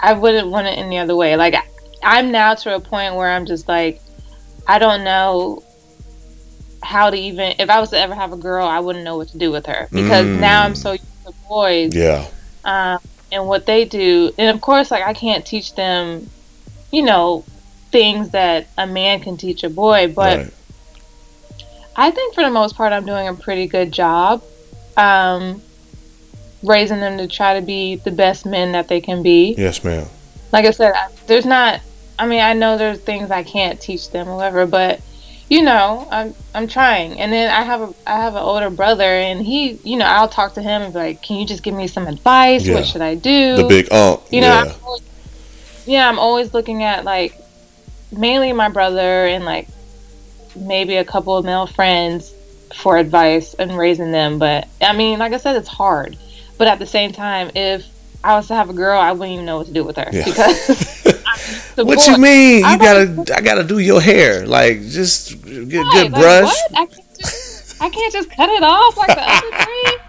[0.00, 1.36] I wouldn't want it any other way.
[1.36, 1.64] Like, I-
[2.02, 4.00] I'm now to a point where I'm just like,
[4.66, 5.62] I don't know
[6.82, 7.54] how to even.
[7.58, 9.66] If I was to ever have a girl, I wouldn't know what to do with
[9.66, 12.26] her because now I'm so used to boys Yeah,
[12.64, 12.98] um,
[13.32, 14.30] and what they do.
[14.38, 16.30] And of course, like I can't teach them,
[16.92, 17.44] you know,
[17.90, 20.12] things that a man can teach a boy.
[20.14, 20.54] But right.
[21.96, 24.42] I think for the most part, I'm doing a pretty good job
[24.96, 25.62] um,
[26.62, 29.54] raising them to try to be the best men that they can be.
[29.56, 30.06] Yes, ma'am.
[30.52, 31.80] Like I said, I- there's not.
[32.18, 35.00] I mean, I know there's things I can't teach them, whatever, but.
[35.50, 39.04] You know, I'm I'm trying, and then I have a I have an older brother,
[39.04, 41.72] and he, you know, I'll talk to him and be like, "Can you just give
[41.72, 42.66] me some advice?
[42.66, 42.74] Yeah.
[42.74, 44.24] What should I do?" The big ump.
[44.30, 44.60] you know yeah.
[44.60, 45.02] I'm always,
[45.86, 47.37] yeah i'm always looking at like
[48.16, 49.68] mainly my brother and like
[50.56, 52.32] maybe a couple of male friends
[52.74, 56.16] for advice and raising them but i mean like i said it's hard
[56.58, 57.86] but at the same time if
[58.24, 60.08] i was to have a girl i wouldn't even know what to do with her
[60.12, 60.24] Yeah.
[60.24, 61.04] because
[61.76, 62.58] What boy- you mean?
[62.60, 64.44] You I gotta, I gotta do your hair.
[64.46, 66.44] Like, just get Right, good like, brush.
[66.46, 66.72] what?
[66.74, 69.98] I can't just I can't just cut it off like the other three.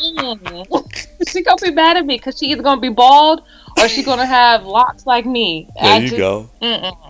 [0.00, 1.28] Mm.
[1.28, 3.42] she gonna be mad at me because she either gonna be bald
[3.78, 5.68] or she gonna have locks like me.
[5.78, 6.48] There I you just- go.
[6.62, 7.09] Mm-mm.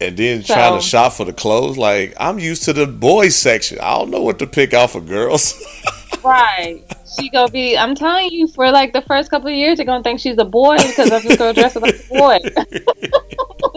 [0.00, 1.76] And then trying to shop for the clothes.
[1.76, 3.78] Like I'm used to the boys section.
[3.80, 5.54] I don't know what to pick out for girls.
[6.22, 6.84] Right.
[7.18, 7.78] She gonna be.
[7.78, 10.44] I'm telling you, for like the first couple of years, you're gonna think she's a
[10.44, 12.38] boy because I'm just gonna dress like a boy.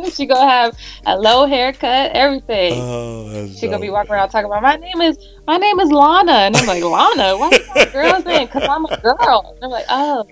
[0.12, 2.73] she gonna have a low haircut, everything.
[2.75, 5.89] oh, that's she gonna be walking around talking about my name is my name is
[5.89, 7.38] Lana, and I'm like Lana.
[7.38, 8.47] Why my girl's name?
[8.47, 9.55] Because I'm a girl.
[9.55, 10.27] And I'm like, oh,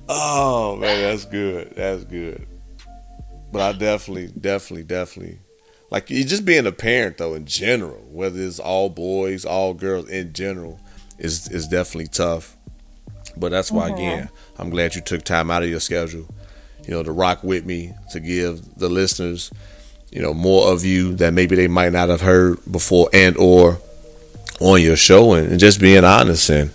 [0.08, 1.72] Oh man, that's good.
[1.74, 2.46] That's good.
[3.52, 5.38] But I definitely, definitely, definitely
[5.90, 10.08] like you just being a parent though in general, whether it's all boys, all girls
[10.08, 10.80] in general,
[11.18, 12.56] is is definitely tough.
[13.36, 13.94] But that's why mm-hmm.
[13.94, 16.32] again, I'm glad you took time out of your schedule,
[16.86, 19.50] you know, to rock with me to give the listeners,
[20.12, 23.80] you know, more of you that maybe they might not have heard before and or
[24.60, 26.70] on your show and, and just being honest and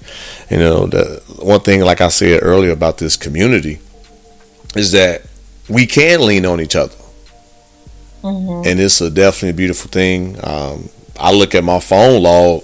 [0.50, 3.78] you know the one thing like I said earlier about this community
[4.76, 5.22] is that
[5.70, 6.96] we can lean on each other
[8.24, 12.64] and it's a definitely a beautiful thing um, I look at my phone log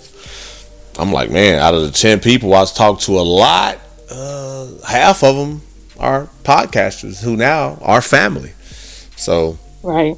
[0.98, 5.24] I'm like man out of the 10 people I talked to a lot uh, half
[5.24, 5.62] of them
[6.00, 8.52] are podcasters who now are family
[9.22, 10.18] so right.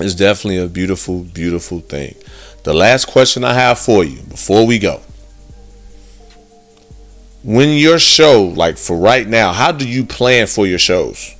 [0.00, 2.16] it's definitely a beautiful, beautiful thing.
[2.64, 5.00] The last question I have for you before we go.
[7.44, 11.36] When your show, like for right now, how do you plan for your shows?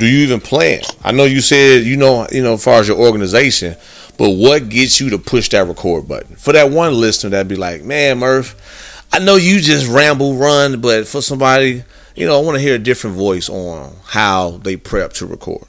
[0.00, 0.80] Do you even plan?
[1.04, 3.76] I know you said you know, you know, as far as your organization,
[4.18, 6.36] but what gets you to push that record button?
[6.36, 10.80] For that one listener that'd be like, Man, Murph, I know you just ramble run,
[10.80, 11.84] but for somebody,
[12.16, 15.64] you know, I want to hear a different voice on how they prep to record.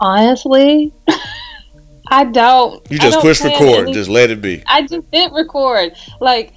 [0.00, 0.92] Honestly,
[2.10, 2.90] I don't.
[2.90, 4.62] You just don't push record, any- just let it be.
[4.66, 5.92] I just did record.
[6.20, 6.52] Like,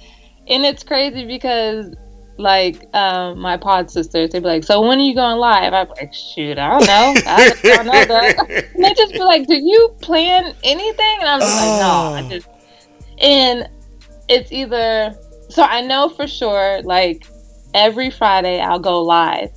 [0.48, 1.94] and it's crazy because,
[2.38, 5.88] like, um, my pod sisters, they'd be like, "So when are you going live?" I'm
[5.88, 7.14] like, "Shoot, I don't know.
[7.26, 8.38] I don't know that."
[8.74, 12.14] And they just be like, "Do you plan anything?" And I'm just like, "No, Oh.
[12.14, 12.48] I just."
[13.18, 13.68] And
[14.28, 15.14] it's either
[15.48, 17.26] so I know for sure, like
[17.74, 19.50] every Friday I'll go live.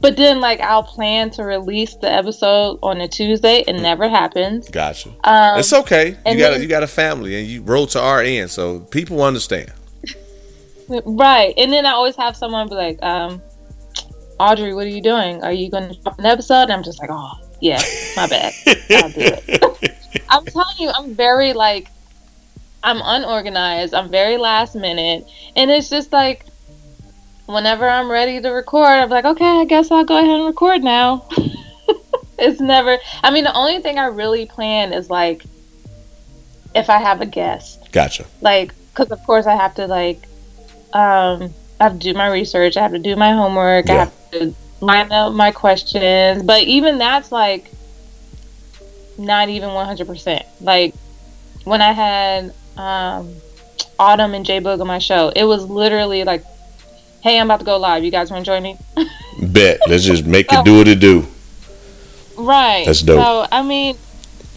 [0.00, 3.62] But then, like, I'll plan to release the episode on a Tuesday.
[3.68, 4.68] It never happens.
[4.68, 5.10] Gotcha.
[5.22, 6.16] Um, it's okay.
[6.26, 8.80] You got a, then- you got a family, and you wrote to our end, so
[8.80, 9.70] people understand.
[11.04, 11.54] Right.
[11.56, 13.42] And then I always have someone be like, um,
[14.38, 15.42] Audrey, what are you doing?
[15.42, 16.64] Are you going to drop an episode?
[16.64, 17.80] And I'm just like, oh, yeah,
[18.16, 18.52] my bad.
[18.66, 20.20] I'll do it.
[20.30, 21.88] I'm telling you, I'm very like,
[22.82, 23.94] I'm unorganized.
[23.94, 25.24] I'm very last minute.
[25.54, 26.46] And it's just like,
[27.46, 30.82] whenever I'm ready to record, I'm like, okay, I guess I'll go ahead and record
[30.82, 31.28] now.
[32.38, 35.44] it's never, I mean, the only thing I really plan is like,
[36.74, 38.24] if I have a guest Gotcha.
[38.40, 40.26] like because of course i have to like
[40.92, 44.30] um i have to do my research i have to do my homework i have
[44.30, 47.70] to line up my questions but even that's like
[49.18, 50.94] not even 100% like
[51.64, 53.34] when i had um
[53.98, 56.42] autumn and j boog on my show it was literally like
[57.22, 58.76] hey i'm about to go live you guys want to join me
[59.40, 59.80] Bet.
[59.88, 61.26] Let's just make it do what it do.
[62.36, 62.84] Right.
[62.86, 63.20] That's dope.
[63.22, 63.96] So I mean,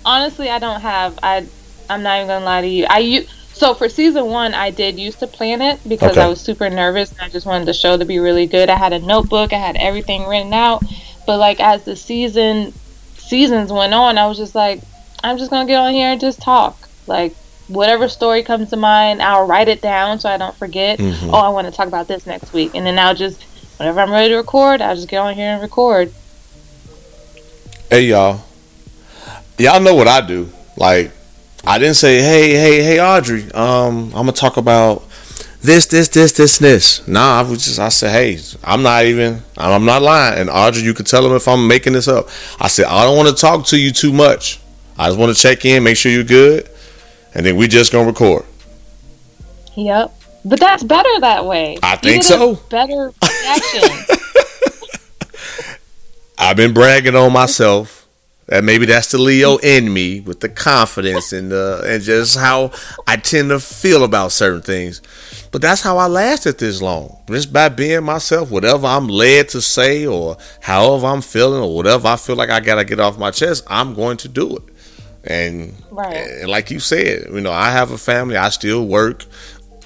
[0.04, 1.18] honestly, I don't have.
[1.24, 1.46] I
[1.90, 2.86] I'm not even gonna lie to you.
[2.90, 6.22] I u- so for season one, I did used to plan it because Okay.
[6.22, 8.70] I was super nervous and I just wanted the show to be really good.
[8.70, 9.54] I had a notebook.
[9.54, 10.84] I had everything written out.
[11.26, 12.74] But like as the season
[13.18, 14.82] seasons went on, I was just like,
[15.24, 16.78] I'm just gonna get on here and just talk.
[17.08, 17.34] Like
[17.68, 21.00] whatever story comes to mind, I'll write it down so I don't forget.
[21.00, 21.32] Mhm.
[21.34, 23.42] Oh, I want to talk about this next week, and then I'll just
[23.78, 26.12] whenever I'm ready to record, I'll just get on here and record.
[27.90, 28.42] Hey y'all.
[29.58, 30.50] Y'all know what I do.
[30.76, 31.12] Like
[31.68, 35.04] I didn't say, hey, hey, hey Audrey, um, I'm gonna talk about
[35.62, 37.08] this, this, this, this, this.
[37.08, 40.40] Nah, I was just I said, hey, I'm not even I'm not lying.
[40.40, 42.30] And Audrey, you can tell them if I'm making this up.
[42.60, 44.60] I said, I don't want to talk to you too much.
[44.98, 46.70] I just want to check in, make sure you're good,
[47.34, 48.46] and then we just gonna record.
[49.76, 50.14] Yep.
[50.46, 51.80] But that's better that way.
[51.82, 52.56] I think so.
[52.70, 54.18] Better reaction.
[56.38, 58.05] I've been bragging on myself.
[58.48, 62.72] That maybe that's the Leo in me with the confidence and the and just how
[63.08, 65.02] I tend to feel about certain things.
[65.52, 67.18] But that's how I lasted this long.
[67.28, 72.08] Just by being myself, whatever I'm led to say or however I'm feeling or whatever
[72.08, 74.64] I feel like I gotta get off my chest, I'm going to do it.
[75.24, 76.16] And, Right.
[76.16, 78.38] and like you said, you know, I have a family.
[78.38, 79.26] I still work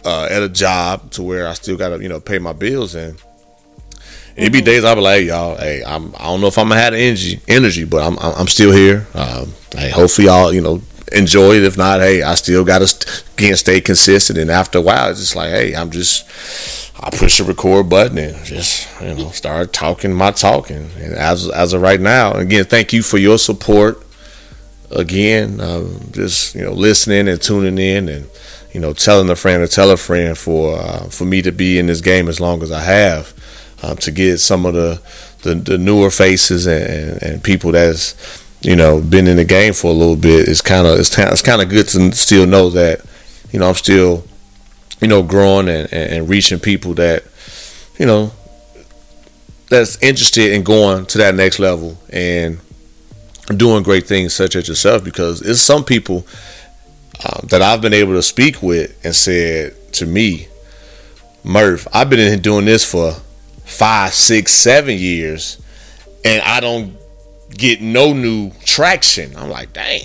[0.04, 3.18] uh, at a job to where I still gotta, you know, pay my bills and
[4.40, 6.70] it be days I'll be like, hey, y'all, hey, I'm, I don't know if I'm
[6.70, 9.06] gonna have the energy, energy, but I'm, I'm still here.
[9.14, 10.82] Um, hey, hopefully y'all, you know,
[11.12, 11.64] enjoy it.
[11.64, 12.94] If not, hey, I still gotta
[13.38, 14.40] again stay consistent.
[14.40, 16.26] And after a while, it's just like, hey, I'm just,
[17.00, 20.90] I push the record button and just you know start talking my talking.
[20.98, 24.06] And as as of right now, again, thank you for your support.
[24.92, 28.30] Again, um, just you know listening and tuning in and
[28.74, 31.78] you know telling a friend or tell a friend for uh, for me to be
[31.78, 33.34] in this game as long as I have
[33.84, 35.02] um, to get some of the
[35.44, 39.88] the, the newer faces and, and, people that's you know been in the game for
[39.88, 40.50] a little bit.
[40.50, 43.02] It's kind of it's, it's kind of good to still know that
[43.52, 44.26] you know I'm still
[45.02, 47.24] you know, growing and, and reaching people that,
[47.98, 48.32] you know,
[49.70, 52.60] that's interested in going to that next level and
[53.56, 56.26] doing great things such as yourself because it's some people
[57.26, 60.48] um, that I've been able to speak with and said to me,
[61.44, 63.14] Murph, I've been in doing this for
[63.70, 65.62] five, six, seven years
[66.26, 66.98] and I don't
[67.50, 69.36] get no new traction.
[69.36, 70.02] I'm like, dang.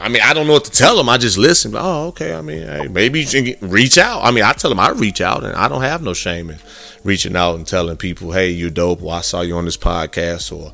[0.00, 1.10] I mean, I don't know what to tell them.
[1.10, 1.74] I just listen.
[1.76, 2.34] Oh, okay.
[2.34, 3.26] I mean, hey, maybe
[3.60, 4.24] reach out.
[4.24, 6.58] I mean, I tell them I reach out, and I don't have no shame in
[7.04, 10.56] reaching out and telling people, "Hey, you're dope." Well, I saw you on this podcast,
[10.56, 10.72] or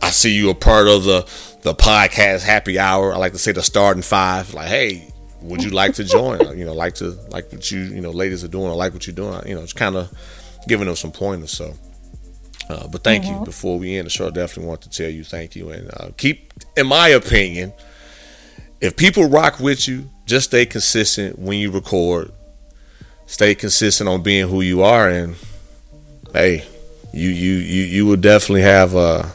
[0.00, 1.28] I see you a part of the
[1.64, 3.12] the podcast happy hour.
[3.12, 4.54] I like to say the starting five.
[4.54, 5.06] Like, hey,
[5.42, 6.40] would you like to join?
[6.58, 8.68] you know, like to like what you you know ladies are doing.
[8.68, 9.46] I like what you're doing.
[9.46, 10.10] You know, it's kind of
[10.66, 11.52] giving them some pointers.
[11.52, 11.74] So.
[12.68, 13.40] Uh, but thank mm-hmm.
[13.40, 13.44] you.
[13.44, 16.08] Before we end the show, I definitely want to tell you thank you and uh,
[16.16, 17.74] keep, in my opinion,
[18.80, 22.32] if people rock with you, just stay consistent when you record.
[23.26, 25.36] Stay consistent on being who you are, and
[26.34, 26.64] hey,
[27.12, 29.32] you you you you will definitely have a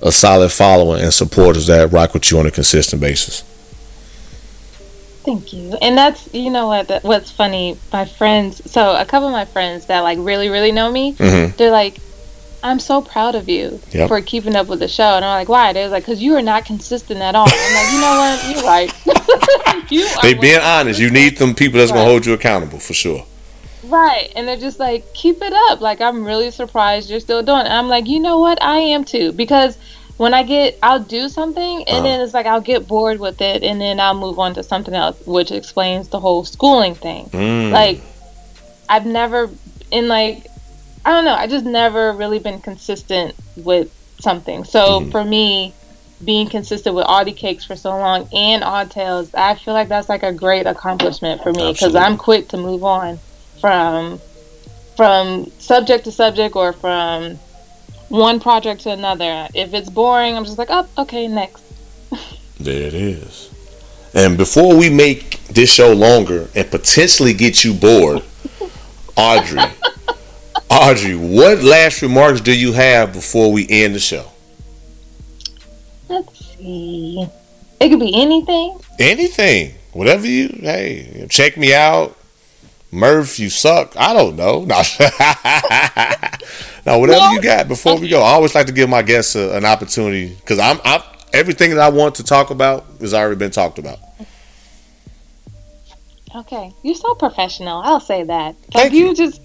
[0.00, 3.42] a solid following and supporters that rock with you on a consistent basis.
[5.28, 5.76] Thank you.
[5.82, 7.76] And that's you know what what's funny.
[7.92, 11.54] My friends, so a couple of my friends that like really really know me, mm-hmm.
[11.58, 11.98] they're like,
[12.62, 14.08] I'm so proud of you yep.
[14.08, 15.16] for keeping up with the show.
[15.16, 15.74] And I'm like, why?
[15.74, 17.46] They was like, because you are not consistent at all.
[17.46, 18.48] I'm like, you know what?
[18.48, 19.90] You're right.
[19.90, 20.98] you they being honest.
[20.98, 21.98] You need them people that's right.
[21.98, 23.26] gonna hold you accountable for sure.
[23.84, 24.32] Right.
[24.34, 25.82] And they're just like, keep it up.
[25.82, 27.64] Like I'm really surprised you're still doing it.
[27.66, 28.62] And I'm like, you know what?
[28.62, 29.32] I am too.
[29.32, 29.76] Because
[30.18, 33.40] when I get I'll do something and uh then it's like I'll get bored with
[33.40, 37.26] it and then I'll move on to something else, which explains the whole schooling thing.
[37.30, 37.70] Mm.
[37.70, 38.00] Like
[38.88, 39.48] I've never
[39.90, 40.46] in like
[41.06, 41.34] I don't know.
[41.34, 43.90] I just never really been consistent with
[44.20, 44.64] something.
[44.64, 45.10] So mm-hmm.
[45.10, 45.72] for me,
[46.24, 50.08] being consistent with Audi Cakes for so long and Odd Tales, I feel like that's
[50.08, 53.18] like a great accomplishment for me because I'm quick to move on
[53.60, 54.20] from
[54.96, 57.38] from subject to subject or from
[58.08, 59.48] one project to another.
[59.54, 61.62] If it's boring, I'm just like, oh, okay, next.
[62.58, 63.50] there it is.
[64.14, 68.22] And before we make this show longer and potentially get you bored,
[69.16, 69.62] Audrey,
[70.70, 74.30] Audrey, what last remarks do you have before we end the show?
[76.08, 77.28] Let's see.
[77.80, 78.80] It could be anything.
[78.98, 79.74] Anything.
[79.92, 82.16] Whatever you, hey, check me out.
[82.90, 83.94] Murph, you suck.
[83.96, 84.66] I don't know.
[84.68, 84.82] No,
[86.88, 87.30] no whatever no.
[87.32, 88.20] you got before we go.
[88.20, 91.80] I always like to give my guests a, an opportunity because I'm, I'm everything that
[91.80, 93.98] I want to talk about has already been talked about.
[96.34, 97.80] Okay, you're so professional.
[97.82, 98.54] I'll say that.
[98.54, 99.40] Like Thank you, you just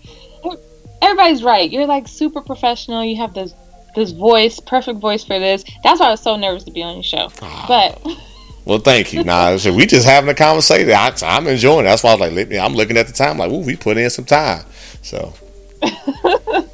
[1.02, 1.70] everybody's right.
[1.70, 3.04] You're like super professional.
[3.04, 3.54] You have this
[3.96, 5.64] this voice, perfect voice for this.
[5.84, 7.30] That's why I was so nervous to be on your show.
[7.41, 7.66] Oh.
[7.68, 8.02] But
[8.66, 9.24] well, thank you.
[9.24, 10.89] Nah, we just having a conversation.
[10.89, 11.82] I, am enjoying.
[11.82, 11.89] It.
[11.89, 14.10] That's why I was like, I'm looking at the time, like, ooh, we put in
[14.10, 14.66] some time.
[15.02, 15.34] So,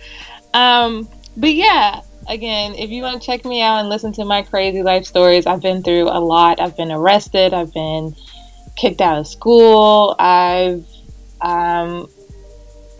[0.53, 4.41] um, but yeah, again, if you want to check me out and listen to my
[4.41, 6.59] crazy life stories, I've been through a lot.
[6.59, 7.53] I've been arrested.
[7.53, 8.15] I've been
[8.75, 10.15] kicked out of school.
[10.19, 10.85] I've
[11.41, 12.07] um,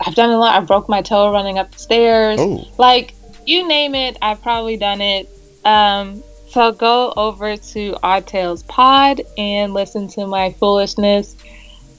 [0.04, 0.60] I've done a lot.
[0.60, 2.40] I broke my toe running up the stairs.
[2.40, 2.64] Ooh.
[2.78, 3.14] Like
[3.46, 5.28] you name it, I've probably done it.
[5.64, 11.36] Um, so go over to Odd Tales Pod and listen to my foolishness.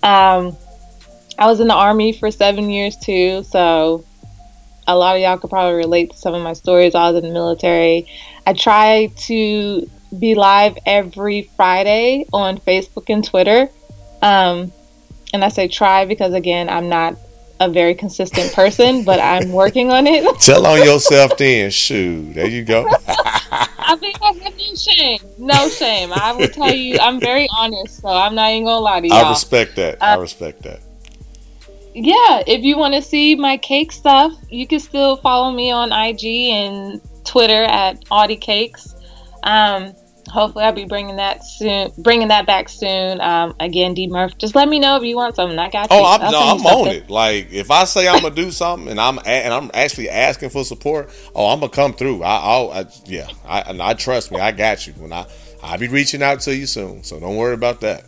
[0.04, 0.58] Um,
[1.38, 4.04] I was in the army for seven years too, so
[4.88, 6.96] a lot of y'all could probably relate to some of my stories.
[6.96, 8.08] I was in the military.
[8.46, 13.70] I try to be live every Friday on Facebook and Twitter.
[14.22, 14.72] Um,
[15.34, 17.18] and I say try because again, I'm not
[17.60, 20.40] a very consistent person, but I'm working on it.
[20.40, 21.70] Tell on yourself then.
[21.72, 22.88] Shoot, there you go.
[23.08, 25.20] I think I have no shame.
[25.38, 26.12] No shame.
[26.14, 29.26] I will tell you, I'm very honest, so I'm not even gonna lie to y'all.
[29.26, 30.02] I respect that.
[30.02, 30.80] Uh, I respect that.
[31.94, 35.92] Yeah, if you want to see my cake stuff, you can still follow me on
[35.92, 38.96] IG and Twitter at Audie Cakes.
[39.44, 39.94] Um,
[40.32, 43.20] hopefully I'll be bringing that soon, bringing that back soon.
[43.20, 45.60] Um, again, D Murph, just let me know if you want something.
[45.60, 45.98] I got you.
[45.98, 47.10] Oh, I'm, no, I'm on it.
[47.10, 50.64] Like if I say I'm gonna do something and I'm and I'm actually asking for
[50.64, 52.24] support, oh, I'm gonna come through.
[52.24, 54.40] I, will I, yeah, I, I trust me.
[54.40, 54.94] I got you.
[54.94, 55.26] When I
[55.64, 58.06] I'll be reaching out to you soon, so don't worry about that.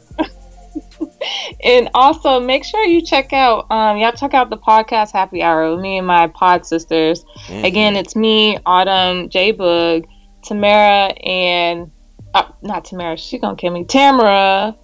[1.64, 5.72] and also make sure you check out um y'all check out the podcast happy hour
[5.72, 7.24] with me and my pod sisters.
[7.48, 7.66] Mm-hmm.
[7.66, 10.06] again it's me autumn j boog
[10.44, 11.92] tamara and
[12.34, 14.76] uh, not tamara she gonna kill me tamara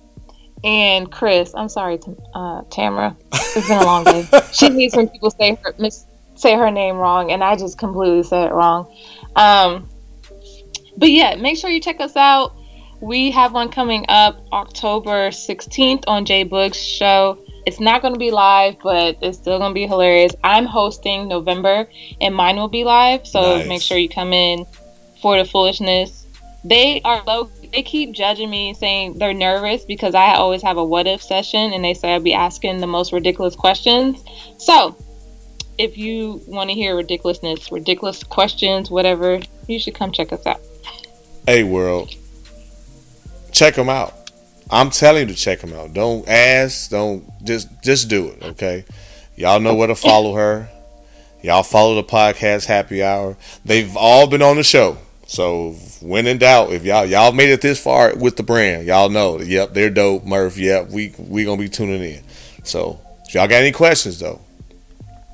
[0.64, 1.54] and chris.
[1.56, 2.00] I'm sorry
[2.34, 3.16] uh tamara.
[3.34, 4.28] It's been a long day.
[4.52, 8.24] She hates when people say her mis- say her name wrong and i just completely
[8.24, 8.94] said it wrong.
[9.36, 9.90] Um
[10.98, 12.59] but yeah make sure you check us out
[13.02, 17.38] we have one coming up October 16th on Jay Boog's show.
[17.66, 20.34] It's not going to be live, but it's still going to be hilarious.
[20.44, 21.88] I'm hosting November,
[22.20, 23.28] and mine will be live.
[23.28, 23.68] So Nice.
[23.68, 24.66] make sure you come in
[25.22, 26.26] for the foolishness.
[26.64, 27.50] They are low.
[27.72, 31.72] They keep judging me, saying they're nervous because I always have a what if session,
[31.74, 34.24] and they say I'll be asking the most ridiculous questions.
[34.58, 34.98] So
[35.78, 40.60] if you want to hear ridiculousness, ridiculous questions, whatever, you should come check us out.
[41.46, 42.14] Hey, world,
[43.52, 44.14] check them out.
[44.72, 45.94] I'm telling you to check them out.
[45.94, 46.90] Don't ask.
[46.90, 48.44] Don't just just do it.
[48.44, 48.86] Okay.
[49.36, 50.70] Y'all know where to follow her.
[51.42, 53.38] Y'all follow the podcast Happy Hour.
[53.64, 54.98] They've all been on the show.
[55.26, 59.10] So when in doubt, if y'all y'all made it this far with the brand, y'all
[59.10, 59.40] know.
[59.40, 60.26] Yep, they're dope.
[60.26, 60.58] Murph.
[60.58, 62.24] Yep, we we gonna be tuning in.
[62.64, 64.42] So if y'all got any questions though,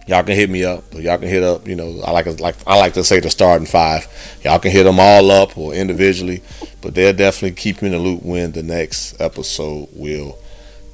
[0.07, 0.83] y'all can hit me up.
[0.93, 1.67] Y'all can hit up.
[1.67, 4.07] You know, I like like I like to say the starting five.
[4.43, 6.41] Y'all can hit them all up or individually,
[6.81, 10.37] but they'll definitely keep you in the loop when the next episode will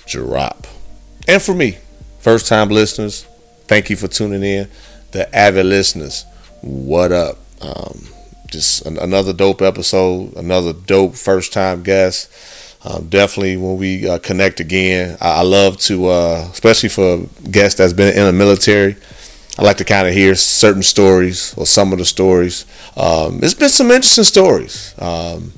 [0.06, 0.68] drop.
[1.28, 1.78] And for me,
[2.20, 3.26] first time listeners,
[3.68, 4.70] thank you for tuning in.
[5.12, 6.26] The avid listeners,
[6.62, 7.38] what up?
[7.62, 8.08] Um,
[8.48, 12.30] just an, another dope episode, another dope first time guest.
[12.84, 17.78] Um, definitely when we uh, connect again, I, I love to, uh, especially for guests
[17.78, 18.96] that's been in the military.
[19.60, 22.66] I like to kind of hear certain stories or some of the stories.
[22.98, 24.96] Um, it's been some interesting stories.
[24.98, 25.54] Um,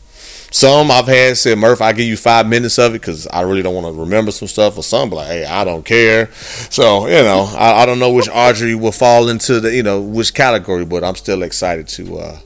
[0.52, 3.62] some I've had said, Murph, I give you five minutes of it because I really
[3.64, 4.78] don't want to remember some stuff.
[4.78, 6.32] Or some be like, hey, I don't care.
[6.34, 10.02] So you know, I, I don't know which Audrey will fall into the you know
[10.02, 12.40] which category, but I'm still excited to uh,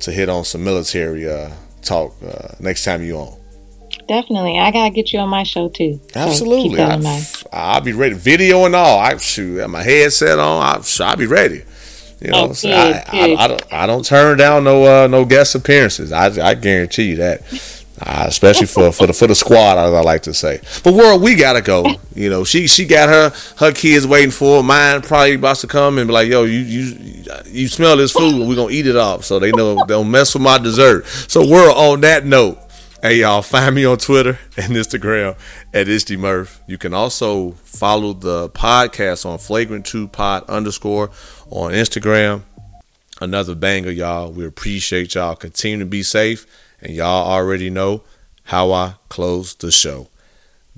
[0.00, 1.50] to hit on some military uh,
[1.80, 3.45] talk uh, next time you on.
[4.08, 4.58] Definitely.
[4.58, 6.00] I gotta get you on my show too.
[6.12, 7.42] So Absolutely, that I, in mind.
[7.52, 8.14] I'll be ready.
[8.14, 8.98] Video and all.
[9.00, 10.62] I shoot, have my headset on.
[10.62, 11.64] I, I'll be ready.
[12.20, 13.44] You know, Oh, so good, I, I.
[13.44, 16.12] I, don't, I don't turn down no uh, no guest appearances.
[16.12, 17.42] I, I guarantee you that.
[17.98, 20.60] Uh, especially for, for the for the squad, as I like to say.
[20.84, 21.86] But world, we gotta go.
[22.14, 24.62] You know, she she got her her kids waiting for her.
[24.62, 28.46] Mine probably about to come and be like, "Yo, you you you smell this food?
[28.46, 31.06] We're gonna eat it off." So they know don't mess with my dessert.
[31.06, 32.58] So world, on that note,
[33.02, 35.36] Hey y'all, find me on Twitter and Instagram
[35.74, 36.62] at Isty Murph.
[36.66, 41.10] You can also follow the podcast on Flagrant Two Pod underscore
[41.50, 42.42] on Instagram.
[43.20, 44.32] Another banger, y'all.
[44.32, 45.36] We appreciate y'all.
[45.36, 46.46] Continue to be safe,
[46.80, 48.02] and y'all already know
[48.44, 50.08] how I close the show.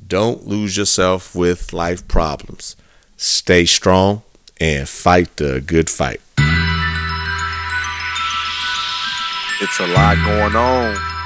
[0.04, 2.74] Don't lose yourself with life problems.
[3.16, 4.22] Stay strong
[4.60, 6.20] and fight the good fight.
[9.60, 11.17] It's a lot going on.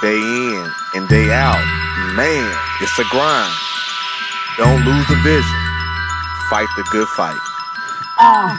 [0.00, 1.62] Day in and day out.
[2.16, 3.52] Man, it's a grind.
[4.56, 5.60] Don't lose the vision.
[6.50, 7.38] Fight the good fight.
[8.18, 8.58] Uh,